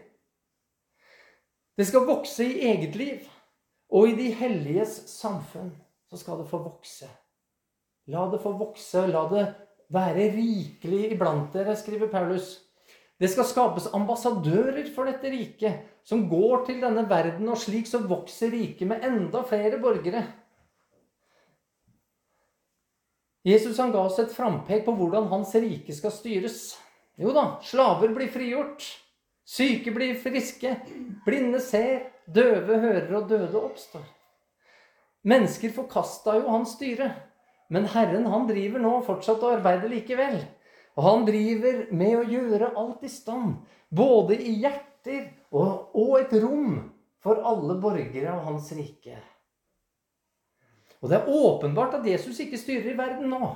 Det 1.77 1.87
skal 1.87 2.07
vokse 2.07 2.43
i 2.43 2.59
eget 2.59 2.95
liv. 2.95 3.29
Og 3.89 4.09
i 4.09 4.15
de 4.15 4.31
helliges 4.33 5.03
samfunn 5.07 5.71
så 6.09 6.17
skal 6.17 6.37
det 6.37 6.49
få 6.49 6.57
vokse. 6.63 7.07
La 8.07 8.31
det 8.31 8.41
få 8.41 8.51
vokse. 8.57 9.07
La 9.07 9.27
det 9.29 9.45
være 9.89 10.31
rikelig 10.35 11.11
iblant 11.11 11.53
dere, 11.53 11.75
skriver 11.75 12.07
Paulus. 12.11 12.64
Det 13.19 13.29
skal 13.31 13.47
skapes 13.47 13.87
ambassadører 13.95 14.89
for 14.95 15.07
dette 15.07 15.29
riket, 15.31 15.85
som 16.03 16.25
går 16.29 16.65
til 16.67 16.81
denne 16.83 17.05
verden, 17.09 17.47
og 17.47 17.59
slik 17.59 17.87
så 17.87 18.01
vokser 18.03 18.51
riket 18.51 18.89
med 18.89 19.05
enda 19.07 19.43
flere 19.47 19.79
borgere. 19.81 20.25
Jesus 23.45 23.77
han 23.77 23.93
ga 23.93 24.01
oss 24.07 24.17
et 24.19 24.33
frampek 24.33 24.83
på 24.87 24.95
hvordan 24.97 25.29
hans 25.29 25.53
rike 25.55 25.93
skal 25.93 26.11
styres. 26.11 26.73
Jo 27.21 27.31
da, 27.31 27.59
slaver 27.63 28.11
blir 28.15 28.31
frigjort. 28.33 28.83
Syke 29.45 29.93
blir 29.93 30.17
friske. 30.19 30.73
Blinde 31.25 31.61
ser. 31.61 32.11
Døve 32.25 32.79
hører, 32.81 33.11
og 33.19 33.27
døde 33.29 33.59
oppstår. 33.59 34.01
Mennesker 35.29 35.69
forkasta 35.75 36.39
jo 36.39 36.49
hans 36.49 36.73
styre. 36.73 37.11
Men 37.69 37.85
Herren 37.93 38.25
han 38.33 38.47
driver 38.49 38.81
nå 38.81 38.95
fortsatt 39.05 39.45
og 39.45 39.59
arbeider 39.59 39.93
likevel. 39.93 40.39
Og 40.95 41.03
han 41.03 41.25
driver 41.27 41.85
med 41.91 42.17
å 42.19 42.25
gjøre 42.29 42.73
alt 42.79 43.03
i 43.03 43.11
stand, 43.11 43.57
både 43.89 44.37
i 44.39 44.55
hjerter 44.63 45.27
og, 45.51 45.91
og 45.95 46.17
et 46.21 46.35
rom 46.39 46.77
for 47.23 47.41
alle 47.43 47.75
borgere 47.81 48.31
av 48.31 48.45
hans 48.47 48.69
rike. 48.77 49.17
Og 51.01 51.11
det 51.11 51.19
er 51.19 51.31
åpenbart 51.37 51.99
at 51.99 52.07
Jesus 52.07 52.39
ikke 52.41 52.59
styrer 52.59 52.93
i 52.93 52.97
verden 52.97 53.29
nå. 53.33 53.51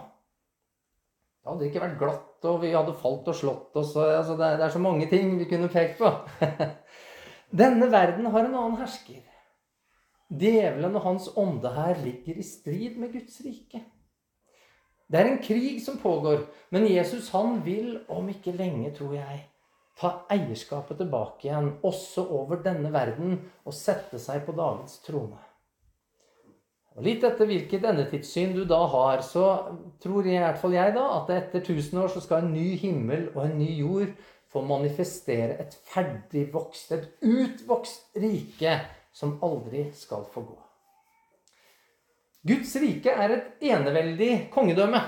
Det 1.40 1.50
hadde 1.54 1.70
ikke 1.70 1.82
vært 1.82 2.00
glatt, 2.02 2.48
og 2.50 2.60
vi 2.62 2.74
hadde 2.76 2.98
falt 3.00 3.30
og 3.32 3.38
slått 3.38 3.78
oss. 3.80 3.96
Altså, 3.96 4.36
det, 4.38 4.52
det 4.60 4.68
er 4.68 4.74
så 4.76 4.82
mange 4.84 5.08
ting 5.10 5.32
vi 5.40 5.48
kunne 5.50 5.72
pekt 5.72 6.02
på. 6.02 6.12
Denne 7.62 7.88
verden 7.90 8.28
har 8.30 8.44
en 8.44 8.58
annen 8.58 8.78
hersker. 8.82 9.24
Djevelen 10.30 10.98
og 11.00 11.06
hans 11.08 11.30
ånde 11.40 11.72
her 11.74 11.98
ligger 12.04 12.38
i 12.38 12.46
strid 12.46 13.00
med 13.02 13.16
Guds 13.16 13.40
rike. 13.42 13.82
Det 15.10 15.18
er 15.20 15.26
en 15.26 15.42
krig 15.42 15.80
som 15.82 15.98
pågår, 15.98 16.44
men 16.70 16.86
Jesus 16.86 17.32
han 17.34 17.64
vil 17.66 17.98
om 18.14 18.30
ikke 18.30 18.54
lenge, 18.54 18.92
tror 18.94 19.16
jeg, 19.18 19.40
ta 20.00 20.12
eierskapet 20.32 21.00
tilbake 21.02 21.48
igjen, 21.48 21.72
også 21.84 22.28
over 22.30 22.62
denne 22.64 22.92
verden, 22.94 23.40
og 23.66 23.74
sette 23.74 24.22
seg 24.22 24.46
på 24.46 24.54
Davids 24.56 25.00
trone. 25.04 25.40
Og 26.96 27.06
Litt 27.06 27.24
etter 27.26 27.50
hvilket 27.50 27.86
endetidssyn 27.90 28.54
du 28.54 28.64
da 28.70 28.80
har, 28.92 29.24
så 29.26 29.46
tror 30.04 30.28
jeg, 30.28 30.38
i 30.38 30.46
hvert 30.46 30.62
fall 30.62 30.78
jeg 30.78 30.94
da, 30.96 31.06
at 31.20 31.34
etter 31.36 31.66
tusen 31.66 32.02
år 32.04 32.14
så 32.14 32.22
skal 32.24 32.46
en 32.46 32.54
ny 32.54 32.74
himmel 32.82 33.30
og 33.34 33.44
en 33.46 33.58
ny 33.60 33.70
jord 33.80 34.14
få 34.50 34.62
manifestere 34.66 35.58
et 35.64 35.78
ferdig 35.90 36.50
vokst, 36.54 36.94
et 36.94 37.26
utvokst 37.26 38.18
rike 38.20 38.78
som 39.16 39.38
aldri 39.46 39.90
skal 39.96 40.26
få 40.34 40.46
gå. 40.52 40.60
Guds 42.48 42.72
rike 42.80 43.12
er 43.12 43.34
et 43.36 43.64
eneveldig 43.72 44.34
kongedømme. 44.54 45.02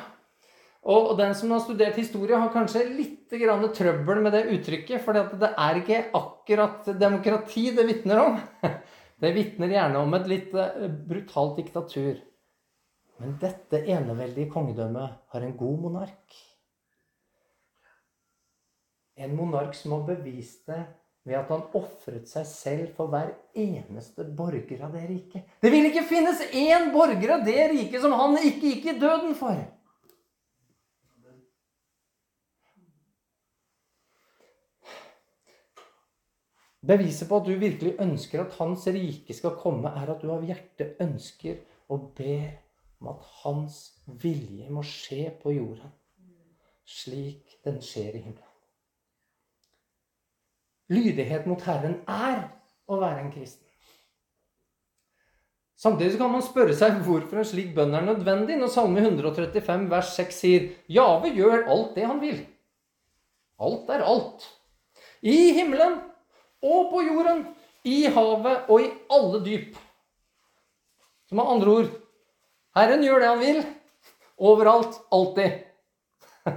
Og 0.91 1.13
den 1.20 1.36
som 1.38 1.52
har 1.54 1.62
studert 1.62 2.00
historie, 2.00 2.38
har 2.38 2.52
kanskje 2.54 2.88
litt 2.89 3.30
trøbbel 3.32 4.22
med 4.24 4.34
det 4.34 4.48
uttrykket. 4.56 5.04
For 5.06 5.13
det 5.13 5.52
er 5.52 5.80
ikke 5.80 6.02
akkurat 6.17 6.89
demokrati 7.00 7.70
det 7.76 7.88
vitner 7.88 8.26
om. 8.26 8.41
Det 9.22 9.36
vitner 9.36 9.70
gjerne 9.70 10.00
om 10.02 10.15
et 10.17 10.24
litt 10.26 10.54
eh, 10.58 10.88
brutalt 10.89 11.60
diktatur. 11.60 12.15
Men 13.22 13.36
dette 13.38 13.84
eneveldige 13.86 14.50
kongedømmet 14.50 15.20
har 15.30 15.44
en 15.46 15.54
god 15.60 15.76
monark. 15.84 16.38
En 19.22 19.36
monark 19.38 19.78
som 19.78 19.94
har 19.94 20.08
bevist 20.08 20.65
det 20.72 20.80
ved 21.24 21.38
at 21.38 21.52
han 21.54 21.68
ofret 21.78 22.30
seg 22.30 22.48
selv 22.50 22.96
for 22.98 23.12
hver 23.12 23.36
eneste 23.58 24.26
borger 24.38 24.82
av 24.86 24.96
det 24.96 25.04
riket. 25.10 25.46
Det 25.62 25.70
vil 25.74 25.86
ikke 25.92 26.08
finnes 26.10 26.42
én 26.50 26.90
borger 26.94 27.36
av 27.38 27.46
det 27.46 27.68
riket 27.76 28.02
som 28.02 28.16
han 28.18 28.40
ikke 28.42 28.74
gikk 28.74 28.90
i 28.90 28.98
døden 29.02 29.38
for. 29.38 29.62
Beviset 36.82 37.30
på 37.30 37.38
at 37.38 37.46
du 37.46 37.54
virkelig 37.62 37.94
ønsker 38.02 38.42
at 38.42 38.56
hans 38.58 38.88
rike 38.90 39.36
skal 39.38 39.54
komme, 39.62 39.92
er 40.02 40.10
at 40.10 40.24
du 40.24 40.32
av 40.34 40.42
hjertet 40.48 40.98
ønsker 41.04 41.62
og 41.94 42.10
ber 42.18 42.56
om 42.98 43.12
at 43.14 43.28
hans 43.44 43.78
vilje 44.22 44.70
må 44.74 44.82
skje 44.86 45.28
på 45.44 45.54
jorden, 45.54 45.94
slik 46.90 47.60
den 47.66 47.78
skjer 47.86 48.18
i 48.18 48.24
himmelen. 48.26 48.51
Lydighet 50.91 51.45
mot 51.47 51.62
Herren 51.63 52.01
er 52.10 52.49
å 52.91 52.97
være 52.99 53.21
en 53.23 53.32
kristen. 53.32 53.67
Samtidig 55.82 56.19
kan 56.19 56.30
man 56.30 56.43
spørre 56.45 56.75
seg 56.77 56.99
hvorfor 57.06 57.39
en 57.41 57.47
slik 57.47 57.71
bønn 57.73 57.95
er 57.97 58.04
nødvendig 58.06 58.58
når 58.60 58.69
Salme 58.69 59.01
135 59.01 59.88
vers 59.89 60.10
6 60.13 60.36
sier 60.43 60.67
Jave 60.91 61.32
gjør 61.34 61.63
alt 61.73 61.95
det 61.95 62.06
han 62.06 62.19
vil. 62.21 62.43
Alt 63.62 63.89
er 63.93 64.04
alt. 64.06 64.45
I 65.25 65.54
himmelen 65.58 65.95
og 66.62 66.91
på 66.91 67.01
jorden, 67.08 67.47
i 67.82 68.06
havet 68.13 68.69
og 68.69 68.82
i 68.84 68.91
alle 69.10 69.41
dyp. 69.45 69.77
Så 71.25 71.36
med 71.39 71.49
andre 71.49 71.69
ord 71.80 71.89
Herren 72.77 73.04
gjør 73.06 73.19
det 73.23 73.30
han 73.32 73.41
vil. 73.41 73.63
Overalt. 74.41 74.93
Alltid. 75.13 75.51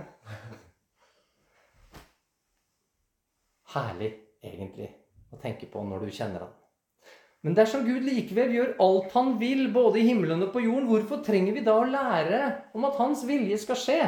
Herlig 3.75 4.24
egentlig 4.45 4.91
å 5.33 5.41
tenke 5.43 5.69
på 5.71 5.83
når 5.85 6.07
du 6.07 6.15
kjenner 6.15 6.47
han. 6.47 6.53
Men 7.45 7.57
dersom 7.59 7.83
Gud 7.85 8.07
likevel 8.07 8.55
gjør 8.57 8.71
alt 8.81 9.13
han 9.13 9.35
vil, 9.41 9.67
både 9.73 10.01
i 10.01 10.07
himmelen 10.09 10.47
og 10.47 10.55
på 10.55 10.63
jorden, 10.65 10.87
hvorfor 10.89 11.21
trenger 11.27 11.53
vi 11.57 11.65
da 11.67 11.75
å 11.77 11.89
lære 11.89 12.45
om 12.77 12.87
at 12.89 12.97
hans 13.01 13.25
vilje 13.29 13.59
skal 13.61 13.81
skje? 13.81 13.99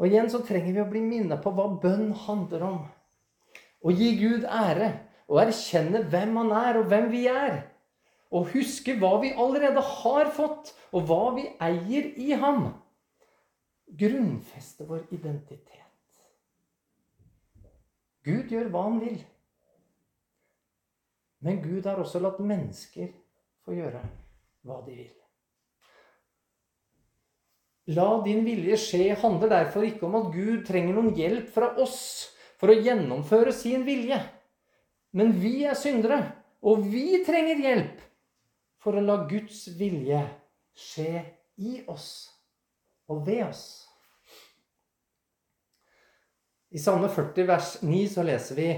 Og 0.00 0.08
igjen 0.08 0.30
så 0.32 0.42
trenger 0.44 0.72
vi 0.72 0.82
å 0.82 0.88
bli 0.88 1.00
minnet 1.04 1.40
på 1.44 1.52
hva 1.56 1.66
bønn 1.80 2.10
handler 2.26 2.62
om. 2.64 2.78
Å 3.80 3.92
gi 3.92 4.14
Gud 4.20 4.46
ære 4.48 4.92
og 5.30 5.42
erkjenne 5.42 6.02
hvem 6.12 6.36
han 6.40 6.54
er, 6.56 6.78
og 6.80 6.88
hvem 6.90 7.08
vi 7.12 7.26
er. 7.30 7.58
Og 8.32 8.52
huske 8.54 8.96
hva 9.00 9.16
vi 9.22 9.32
allerede 9.32 9.82
har 9.84 10.32
fått, 10.34 10.72
og 10.96 11.04
hva 11.08 11.34
vi 11.36 11.44
eier 11.62 12.12
i 12.20 12.32
ham. 12.32 12.70
Grunnfeste 14.00 14.86
vår 14.88 15.04
identitet. 15.12 15.89
Gud 18.26 18.50
gjør 18.52 18.68
hva 18.72 18.82
han 18.88 18.98
vil. 19.00 19.20
Men 21.40 21.62
Gud 21.64 21.86
har 21.88 22.00
også 22.00 22.20
latt 22.20 22.40
mennesker 22.44 23.08
få 23.64 23.76
gjøre 23.76 24.02
hva 24.68 24.82
de 24.84 24.98
vil. 24.98 25.14
La 27.96 28.10
din 28.22 28.44
vilje 28.46 28.76
skje 28.78 29.16
handler 29.18 29.50
derfor 29.50 29.86
ikke 29.86 30.06
om 30.06 30.18
at 30.20 30.28
Gud 30.34 30.66
trenger 30.68 30.94
noen 30.94 31.14
hjelp 31.16 31.48
fra 31.50 31.72
oss 31.80 32.28
for 32.60 32.70
å 32.70 32.76
gjennomføre 32.76 33.54
sin 33.56 33.86
vilje. 33.88 34.20
Men 35.16 35.32
vi 35.40 35.64
er 35.66 35.74
syndere, 35.74 36.20
og 36.62 36.84
vi 36.92 37.22
trenger 37.26 37.64
hjelp 37.64 38.02
for 38.80 38.94
å 38.94 39.02
la 39.02 39.22
Guds 39.30 39.64
vilje 39.80 40.20
skje 40.76 41.24
i 41.60 41.80
oss 41.90 42.28
og 43.10 43.24
ved 43.26 43.48
oss. 43.48 43.89
I 46.70 46.78
Salme 46.78 47.08
40 47.08 47.46
vers 47.46 47.82
9 47.82 48.08
så 48.12 48.22
leser 48.22 48.58
vi 48.58 48.68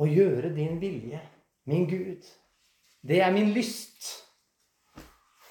Å 0.00 0.06
gjøre 0.08 0.48
din 0.56 0.78
vilje, 0.80 1.20
min 1.68 1.84
Gud, 1.88 2.24
det 3.04 3.20
er 3.20 3.34
min 3.34 3.52
lyst. 3.52 4.08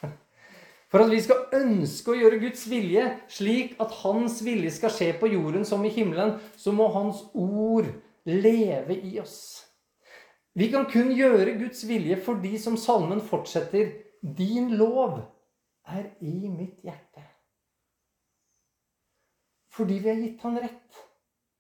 For 0.89 1.03
at 1.03 1.13
vi 1.13 1.21
skal 1.21 1.45
ønske 1.60 2.13
å 2.13 2.17
gjøre 2.17 2.41
Guds 2.41 2.65
vilje 2.69 3.06
slik 3.29 3.77
at 3.81 3.93
Hans 4.02 4.39
vilje 4.46 4.73
skal 4.73 4.93
skje 4.93 5.12
på 5.21 5.29
jorden 5.35 5.65
som 5.69 5.85
i 5.85 5.93
himmelen, 5.93 6.35
så 6.58 6.73
må 6.73 6.89
Hans 6.93 7.21
ord 7.33 7.93
leve 8.25 8.98
i 8.98 9.15
oss. 9.21 9.37
Vi 10.58 10.71
kan 10.73 10.89
kun 10.89 11.13
gjøre 11.13 11.60
Guds 11.60 11.85
vilje 11.85 12.17
fordi, 12.25 12.56
som 12.58 12.77
salmen 12.79 13.21
fortsetter, 13.21 13.91
din 14.21 14.73
lov 14.79 15.19
er 15.93 16.10
i 16.25 16.50
mitt 16.50 16.81
hjerte. 16.81 17.21
Fordi 19.75 20.00
vi 20.00 20.10
har 20.10 20.23
gitt 20.23 20.46
Han 20.48 20.58
rett 20.63 21.04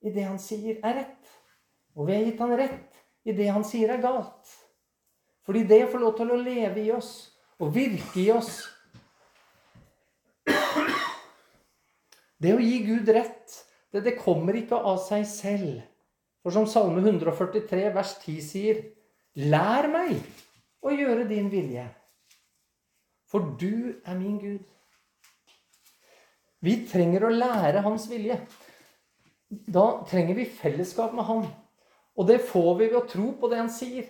i 0.05 0.13
det 0.13 0.27
han 0.27 0.37
sier, 0.41 0.77
er 0.85 1.01
rett. 1.01 1.33
Og 1.95 2.07
vi 2.07 2.15
har 2.15 2.27
gitt 2.27 2.43
han 2.43 2.53
rett 2.59 3.01
i 3.25 3.33
det 3.35 3.49
han 3.49 3.65
sier, 3.65 3.91
er 3.95 4.03
galt. 4.03 4.53
Fordi 5.45 5.63
det 5.67 5.85
får 5.91 6.01
lov 6.01 6.15
til 6.17 6.33
å 6.33 6.39
leve 6.41 6.81
i 6.83 6.91
oss 6.93 7.11
og 7.61 7.73
virke 7.75 8.21
i 8.21 8.29
oss. 8.33 8.57
Det 12.41 12.51
å 12.53 12.61
gi 12.61 12.79
Gud 12.85 13.09
rett, 13.15 13.53
det, 13.93 14.03
det 14.05 14.17
kommer 14.19 14.57
ikke 14.59 14.77
av 14.77 14.99
seg 15.05 15.23
selv. 15.29 15.79
For 16.43 16.53
som 16.53 16.67
Salme 16.69 17.01
143 17.01 17.87
vers 17.95 18.11
10 18.21 18.41
sier, 18.45 18.81
lær 19.39 19.87
meg 19.89 20.19
å 20.85 20.93
gjøre 20.93 21.25
din 21.29 21.47
vilje. 21.49 21.87
For 23.31 23.55
du 23.57 23.95
er 24.05 24.19
min 24.19 24.37
Gud. 24.41 24.65
Vi 26.65 26.75
trenger 26.89 27.25
å 27.25 27.33
lære 27.33 27.81
hans 27.85 28.05
vilje. 28.11 28.37
Da 29.49 30.05
trenger 30.09 30.35
vi 30.35 30.45
fellesskap 30.45 31.13
med 31.13 31.25
Han. 31.25 31.45
Og 32.15 32.27
det 32.27 32.39
får 32.47 32.71
vi 32.79 32.87
ved 32.87 32.99
å 32.99 33.07
tro 33.09 33.31
på 33.39 33.49
det 33.51 33.59
Han 33.61 33.71
sier. 33.73 34.07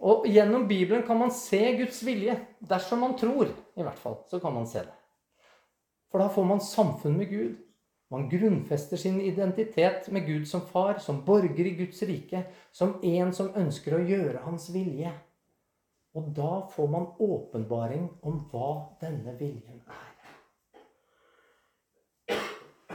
Og 0.00 0.26
gjennom 0.28 0.66
Bibelen 0.68 1.04
kan 1.06 1.18
man 1.18 1.32
se 1.32 1.60
Guds 1.78 2.02
vilje. 2.04 2.36
Dersom 2.60 3.00
man 3.00 3.16
tror, 3.16 3.48
i 3.76 3.84
hvert 3.84 4.00
fall, 4.00 4.18
så 4.28 4.40
kan 4.40 4.54
man 4.54 4.66
se 4.68 4.82
det. 4.84 4.96
For 6.12 6.20
da 6.20 6.28
får 6.32 6.44
man 6.48 6.60
samfunn 6.60 7.16
med 7.16 7.30
Gud. 7.30 7.54
Man 8.10 8.28
grunnfester 8.30 8.96
sin 8.96 9.20
identitet 9.20 10.10
med 10.14 10.26
Gud 10.26 10.44
som 10.48 10.60
far, 10.60 10.98
som 11.02 11.24
borger 11.26 11.66
i 11.66 11.74
Guds 11.74 12.02
rike, 12.06 12.44
som 12.72 13.00
en 13.02 13.32
som 13.34 13.50
ønsker 13.58 13.96
å 13.96 14.04
gjøre 14.06 14.44
hans 14.44 14.68
vilje. 14.70 15.10
Og 16.16 16.30
da 16.36 16.60
får 16.72 16.92
man 16.92 17.08
åpenbaring 17.18 18.06
om 18.22 18.38
hva 18.52 18.70
denne 19.02 19.34
viljen 19.40 19.82
er. 19.90 20.12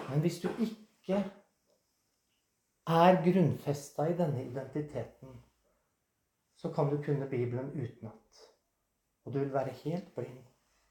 Men 0.09 0.24
hvis 0.24 0.39
du 0.41 0.47
ikke 0.59 1.19
er 2.89 3.21
grunnfesta 3.23 4.07
i 4.09 4.17
denne 4.17 4.43
identiteten, 4.45 5.36
så 6.55 6.71
kan 6.73 6.89
du 6.89 7.01
kunne 7.03 7.29
Bibelen 7.29 7.71
utenat. 7.71 8.47
Og 9.25 9.34
du 9.34 9.39
vil 9.39 9.53
være 9.53 9.73
helt 9.84 10.15
blind 10.15 10.45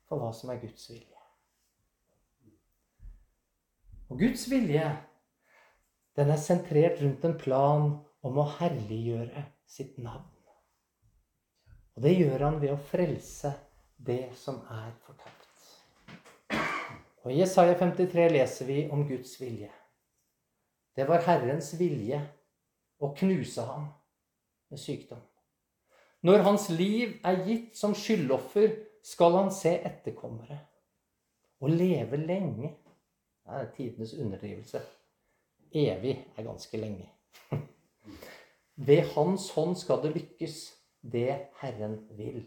for 0.09 0.19
hva 0.19 0.33
som 0.35 0.51
er 0.51 0.61
Guds 0.63 0.91
vilje. 0.91 1.19
Og 4.11 4.19
Guds 4.19 4.51
vilje, 4.51 4.85
den 6.19 6.31
er 6.31 6.43
sentrert 6.43 7.03
rundt 7.03 7.25
en 7.25 7.39
plan 7.39 7.91
om 8.27 8.39
å 8.39 8.49
herliggjøre 8.59 9.45
sitt 9.71 9.99
navn. 10.03 10.27
Og 11.95 12.03
det 12.07 12.17
gjør 12.17 12.47
han 12.47 12.59
ved 12.63 12.75
å 12.75 12.81
frelse 12.91 13.53
det 14.01 14.31
som 14.39 14.63
er 14.73 14.91
fortapt. 15.05 15.37
Og 17.21 17.35
I 17.35 17.43
Jesaja 17.43 17.75
53 17.79 18.31
leser 18.33 18.67
vi 18.67 18.79
om 18.91 19.05
Guds 19.09 19.35
vilje. 19.41 19.71
Det 21.01 21.07
var 21.09 21.23
Herrens 21.25 21.71
vilje 21.81 22.19
å 23.01 23.09
knuse 23.17 23.63
ham 23.65 23.87
med 24.69 24.81
sykdom. 24.83 25.23
Når 26.29 26.43
hans 26.45 26.67
liv 26.69 27.15
er 27.25 27.39
gitt 27.47 27.79
som 27.79 27.95
skyldoffer, 27.97 28.75
skal 29.01 29.39
han 29.39 29.49
se 29.49 29.73
etterkommere 29.81 30.59
og 31.65 31.73
leve 31.73 32.21
lenge. 32.21 32.75
Det 33.41 33.63
er 33.63 33.71
tidenes 33.79 34.13
underdrivelse. 34.13 34.83
Evig 35.73 36.19
er 36.37 36.45
ganske 36.45 36.83
lenge. 36.83 37.09
Ved 38.91 39.09
Hans 39.15 39.49
hånd 39.57 39.81
skal 39.81 40.05
det 40.05 40.13
lykkes, 40.19 40.61
det 41.01 41.47
Herren 41.63 41.97
vil. 42.21 42.45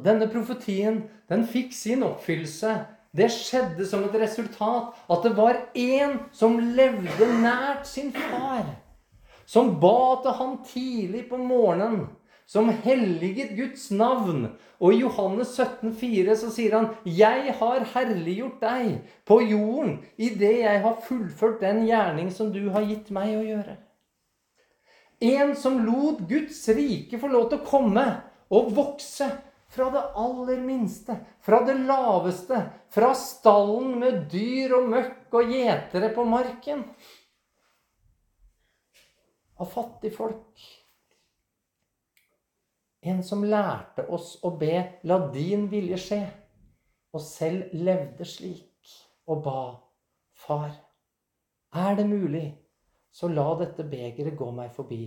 Og 0.00 0.08
Denne 0.08 0.32
profetien 0.32 1.02
den 1.28 1.44
fikk 1.44 1.76
sin 1.76 2.08
oppfyllelse. 2.08 2.72
Det 3.12 3.28
skjedde 3.28 3.84
som 3.84 4.06
et 4.06 4.14
resultat 4.22 4.96
at 5.12 5.26
det 5.26 5.34
var 5.36 5.58
én 5.76 6.16
som 6.32 6.56
levde 6.76 7.28
nært 7.42 7.84
sin 7.88 8.08
far. 8.16 8.64
Som 9.44 9.74
ba 9.80 10.22
til 10.24 10.36
han 10.38 10.58
tidlig 10.64 11.26
på 11.28 11.36
morgenen 11.36 12.06
som 12.52 12.68
helliget 12.84 13.52
Guds 13.56 13.90
navn. 13.90 14.46
Og 14.80 14.94
i 14.94 15.02
Johannes 15.02 15.52
17, 15.56 15.92
17,4 15.92 16.36
så 16.36 16.50
sier 16.50 16.76
han, 16.76 16.88
'Jeg 17.04 17.54
har 17.58 17.84
herliggjort 17.94 18.60
deg 18.60 18.98
på 19.24 19.40
jorden 19.40 19.98
idet 20.18 20.58
jeg 20.58 20.80
har 20.80 21.00
fullført 21.04 21.60
den 21.60 21.86
gjerning 21.86 22.32
som 22.32 22.52
du 22.52 22.70
har 22.70 22.82
gitt 22.82 23.10
meg 23.10 23.36
å 23.36 23.46
gjøre.' 23.46 23.76
En 25.22 25.54
som 25.56 25.78
lot 25.86 26.28
Guds 26.28 26.68
rike 26.68 27.18
få 27.18 27.28
lov 27.28 27.48
til 27.50 27.58
å 27.58 27.64
komme 27.64 28.06
og 28.50 28.72
vokse 28.74 29.30
fra 29.72 29.88
det 29.94 30.02
aller 30.20 30.60
minste, 30.60 31.16
fra 31.40 31.62
det 31.66 31.78
laveste, 31.88 32.58
fra 32.92 33.14
stallen 33.16 33.96
med 34.02 34.26
dyr 34.32 34.76
og 34.76 34.90
møkk 34.92 35.40
og 35.40 35.56
gjetere 35.56 36.12
på 36.12 36.26
marken. 36.28 36.84
Av 39.62 39.68
fattigfolk 39.72 40.68
en 43.02 43.22
som 43.26 43.42
lærte 43.44 44.04
oss 44.14 44.36
å 44.46 44.52
be 44.58 44.76
'La 45.02 45.18
din 45.34 45.66
vilje 45.70 45.98
skje', 45.98 46.30
og 47.12 47.20
selv 47.20 47.72
levde 47.74 48.24
slik 48.24 48.92
og 49.26 49.42
ba 49.44 49.62
'Far, 50.32 50.70
er 51.74 51.96
det 51.96 52.06
mulig, 52.06 52.46
så 53.10 53.28
la 53.28 53.48
dette 53.58 53.82
begeret 53.82 54.38
gå 54.38 54.50
meg 54.50 54.70
forbi, 54.76 55.02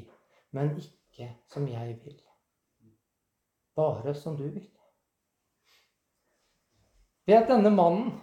men 0.51 0.76
ikke 0.78 1.30
som 1.47 1.68
jeg 1.68 1.95
vil, 2.03 2.20
bare 3.76 4.16
som 4.16 4.38
du 4.38 4.48
vil'. 4.50 4.72
Ved 7.26 7.36
at 7.36 7.50
denne 7.50 7.70
mannen, 7.70 8.14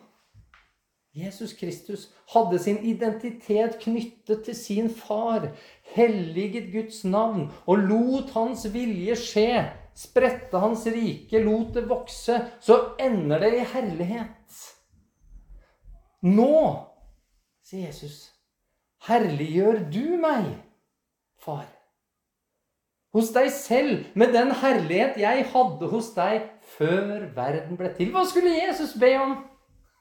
Jesus 1.14 1.52
Kristus, 1.52 2.08
hadde 2.32 2.58
sin 2.58 2.78
identitet 2.78 3.76
knyttet 3.80 4.44
til 4.44 4.56
sin 4.56 4.90
far, 4.90 5.50
helliget 5.94 6.72
Guds 6.72 7.04
navn 7.04 7.50
og 7.66 7.78
lot 7.78 8.30
hans 8.32 8.64
vilje 8.72 9.16
skje, 9.20 9.66
spredte 9.94 10.62
hans 10.62 10.86
rike, 10.86 11.42
lot 11.42 11.74
det 11.74 11.84
vokse, 11.90 12.38
så 12.60 12.78
ender 13.00 13.42
det 13.44 13.52
i 13.58 13.66
herlighet. 13.74 14.62
Nå, 16.22 16.56
sier 17.66 17.90
Jesus, 17.90 18.30
herliggjør 19.08 19.84
du 19.92 20.04
meg, 20.22 20.54
far. 21.42 21.66
Hos 23.12 23.28
deg 23.34 23.50
selv, 23.52 24.06
med 24.16 24.32
den 24.32 24.54
herlighet 24.62 25.18
jeg 25.20 25.44
hadde 25.52 25.88
hos 25.92 26.14
deg 26.16 26.46
før 26.78 27.26
verden 27.36 27.76
ble 27.76 27.90
til. 27.98 28.08
Hva 28.14 28.24
skulle 28.28 28.54
Jesus 28.56 28.94
be 29.00 29.10
om? 29.20 29.34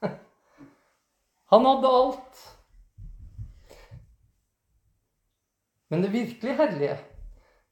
Han 1.51 1.67
hadde 1.67 1.91
alt. 1.99 2.43
Men 5.91 6.05
det 6.05 6.13
virkelig 6.13 6.55
herlige, 6.55 6.95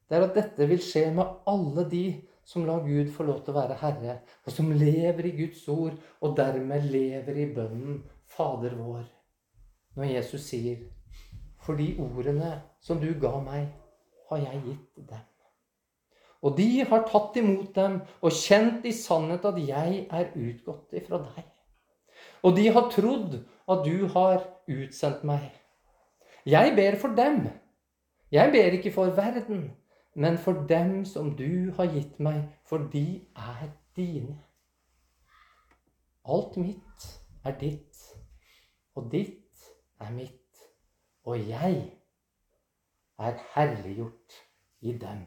det 0.09 0.17
er 0.17 0.25
at 0.25 0.35
dette 0.35 0.67
vil 0.67 0.83
skje 0.83 1.05
med 1.15 1.37
alle 1.47 1.87
de 1.87 2.03
som 2.49 2.65
lar 2.67 2.83
Gud 2.83 3.11
få 3.13 3.23
lov 3.23 3.39
til 3.45 3.53
å 3.53 3.59
være 3.61 3.79
herre, 3.79 4.17
og 4.43 4.51
som 4.51 4.73
lever 4.73 5.29
i 5.29 5.35
Guds 5.37 5.61
ord, 5.71 5.95
og 6.19 6.35
dermed 6.35 6.89
lever 6.91 7.43
i 7.45 7.47
bønnen 7.55 8.01
Fader 8.27 8.75
vår. 8.75 9.05
Når 9.95 10.11
Jesus 10.15 10.49
sier, 10.49 10.83
'For 11.59 11.79
de 11.79 11.95
ordene 11.99 12.61
som 12.81 12.99
du 12.99 13.13
ga 13.21 13.39
meg, 13.39 13.67
har 14.29 14.37
jeg 14.37 14.63
gitt 14.65 15.09
dem.' 15.09 15.28
Og 16.41 16.55
de 16.57 16.67
har 16.87 17.05
tatt 17.07 17.37
imot 17.39 17.73
dem 17.75 17.99
og 18.21 18.35
kjent 18.35 18.85
i 18.87 18.93
sannhet 18.95 19.45
at 19.45 19.57
jeg 19.59 20.03
er 20.07 20.29
utgått 20.39 20.95
ifra 20.95 21.19
deg. 21.25 21.47
Og 22.43 22.55
de 22.55 22.69
har 22.71 22.91
trodd 22.93 23.41
at 23.69 23.81
du 23.85 24.07
har 24.13 24.45
utsendt 24.71 25.25
meg. 25.27 25.49
Jeg 26.47 26.71
ber 26.77 26.95
for 27.01 27.15
dem 27.17 27.49
jeg 28.31 28.51
ber 28.51 28.71
ikke 28.77 28.91
for 28.91 29.05
verden, 29.05 29.71
men 30.15 30.37
for 30.37 30.51
dem 30.69 31.05
som 31.05 31.37
du 31.37 31.71
har 31.71 31.85
gitt 31.93 32.19
meg, 32.19 32.43
for 32.63 32.77
de 32.77 33.25
er 33.35 33.69
dine. 33.95 34.37
Alt 36.25 36.57
mitt 36.57 37.07
er 37.45 37.57
ditt, 37.57 37.97
og 38.95 39.09
ditt 39.11 39.65
er 39.99 40.11
mitt, 40.13 40.61
og 41.23 41.49
jeg 41.49 41.91
er 43.19 43.41
herliggjort 43.55 44.37
i 44.81 44.93
dem. 44.93 45.25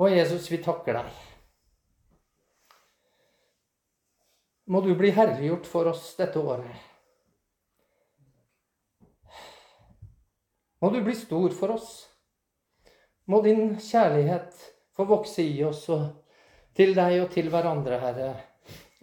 Og 0.00 0.14
Jesus, 0.14 0.48
vi 0.48 0.62
takker 0.64 0.96
deg. 0.96 1.16
Må 4.70 4.80
du 4.80 4.94
bli 4.96 5.10
herliggjort 5.12 5.66
for 5.68 5.90
oss 5.90 6.14
dette 6.16 6.40
året. 6.40 6.88
Må 10.80 10.88
du 10.94 11.02
bli 11.04 11.12
stor 11.18 11.52
for 11.52 11.74
oss. 11.74 11.90
Må 13.28 13.42
din 13.44 13.74
kjærlighet 13.76 14.56
få 14.96 15.04
vokse 15.10 15.44
i 15.44 15.60
oss 15.68 15.84
og 15.92 16.06
til 16.76 16.94
deg 16.96 17.18
og 17.20 17.28
til 17.34 17.50
hverandre, 17.52 18.00
Herre. 18.00 18.30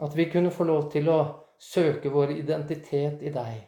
At 0.02 0.18
vi 0.18 0.26
kunne 0.32 0.54
få 0.56 0.66
lov 0.66 0.89
til 0.93 1.12
å 1.14 1.20
søke 1.62 2.10
vår 2.10 2.34
identitet 2.39 3.22
i 3.22 3.34
deg 3.34 3.62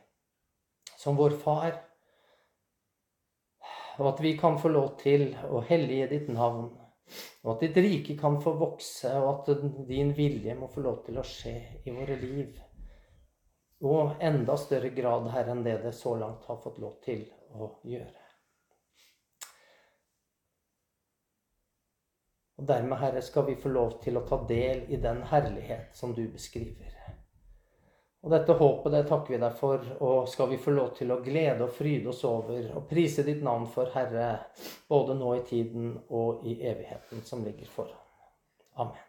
som 0.98 1.20
vår 1.20 1.38
far. 1.44 1.78
Og 4.00 4.14
at 4.16 4.22
vi 4.24 4.38
kan 4.40 4.58
få 4.60 4.72
lov 4.74 4.96
til 5.04 5.34
å 5.48 5.62
hellige 5.70 6.10
ditt 6.16 6.30
navn. 6.34 6.72
Og 7.43 7.55
at 7.55 7.66
ditt 7.66 7.78
rike 7.82 8.16
kan 8.20 8.39
få 8.43 8.53
vokse, 8.60 9.12
og 9.20 9.49
at 9.49 9.64
din 9.88 10.14
vilje 10.18 10.55
må 10.60 10.70
få 10.72 10.84
lov 10.86 11.03
til 11.05 11.20
å 11.20 11.26
skje 11.26 11.55
i 11.86 11.93
våre 11.95 12.18
liv. 12.22 12.57
Og 13.89 14.20
enda 14.20 14.57
større 14.60 14.91
grad, 14.91 15.30
Herre, 15.32 15.55
enn 15.55 15.64
det 15.64 15.78
det 15.86 15.93
så 15.95 16.16
langt 16.20 16.45
har 16.49 16.60
fått 16.64 16.82
lov 16.84 16.99
til 17.05 17.24
å 17.55 17.72
gjøre. 17.88 18.26
Og 22.60 22.68
dermed, 22.68 22.97
Herre, 22.99 23.22
skal 23.24 23.47
vi 23.47 23.55
få 23.55 23.72
lov 23.72 24.01
til 24.03 24.20
å 24.20 24.26
ta 24.28 24.41
del 24.49 24.84
i 24.91 24.99
den 24.99 25.24
herlighet 25.32 25.95
som 25.95 26.12
du 26.14 26.26
beskriver. 26.28 26.99
Og 28.20 28.34
dette 28.34 28.56
håpet 28.60 28.92
det 28.92 29.06
takker 29.08 29.36
vi 29.36 29.40
deg 29.40 29.54
for, 29.56 29.84
og 30.04 30.28
skal 30.28 30.50
vi 30.52 30.60
få 30.60 30.74
lov 30.76 30.90
til 30.98 31.14
å 31.16 31.22
glede 31.24 31.64
og 31.64 31.76
fryde 31.76 32.12
oss 32.12 32.26
over 32.28 32.68
og 32.76 32.88
prise 32.90 33.24
ditt 33.24 33.44
navn 33.46 33.68
for, 33.72 33.92
Herre, 33.96 34.32
både 34.92 35.16
nå 35.16 35.36
i 35.38 35.46
tiden 35.48 35.94
og 36.10 36.44
i 36.44 36.58
evigheten 36.60 37.24
som 37.24 37.46
ligger 37.48 37.72
foran. 37.72 38.02
Amen. 38.76 39.09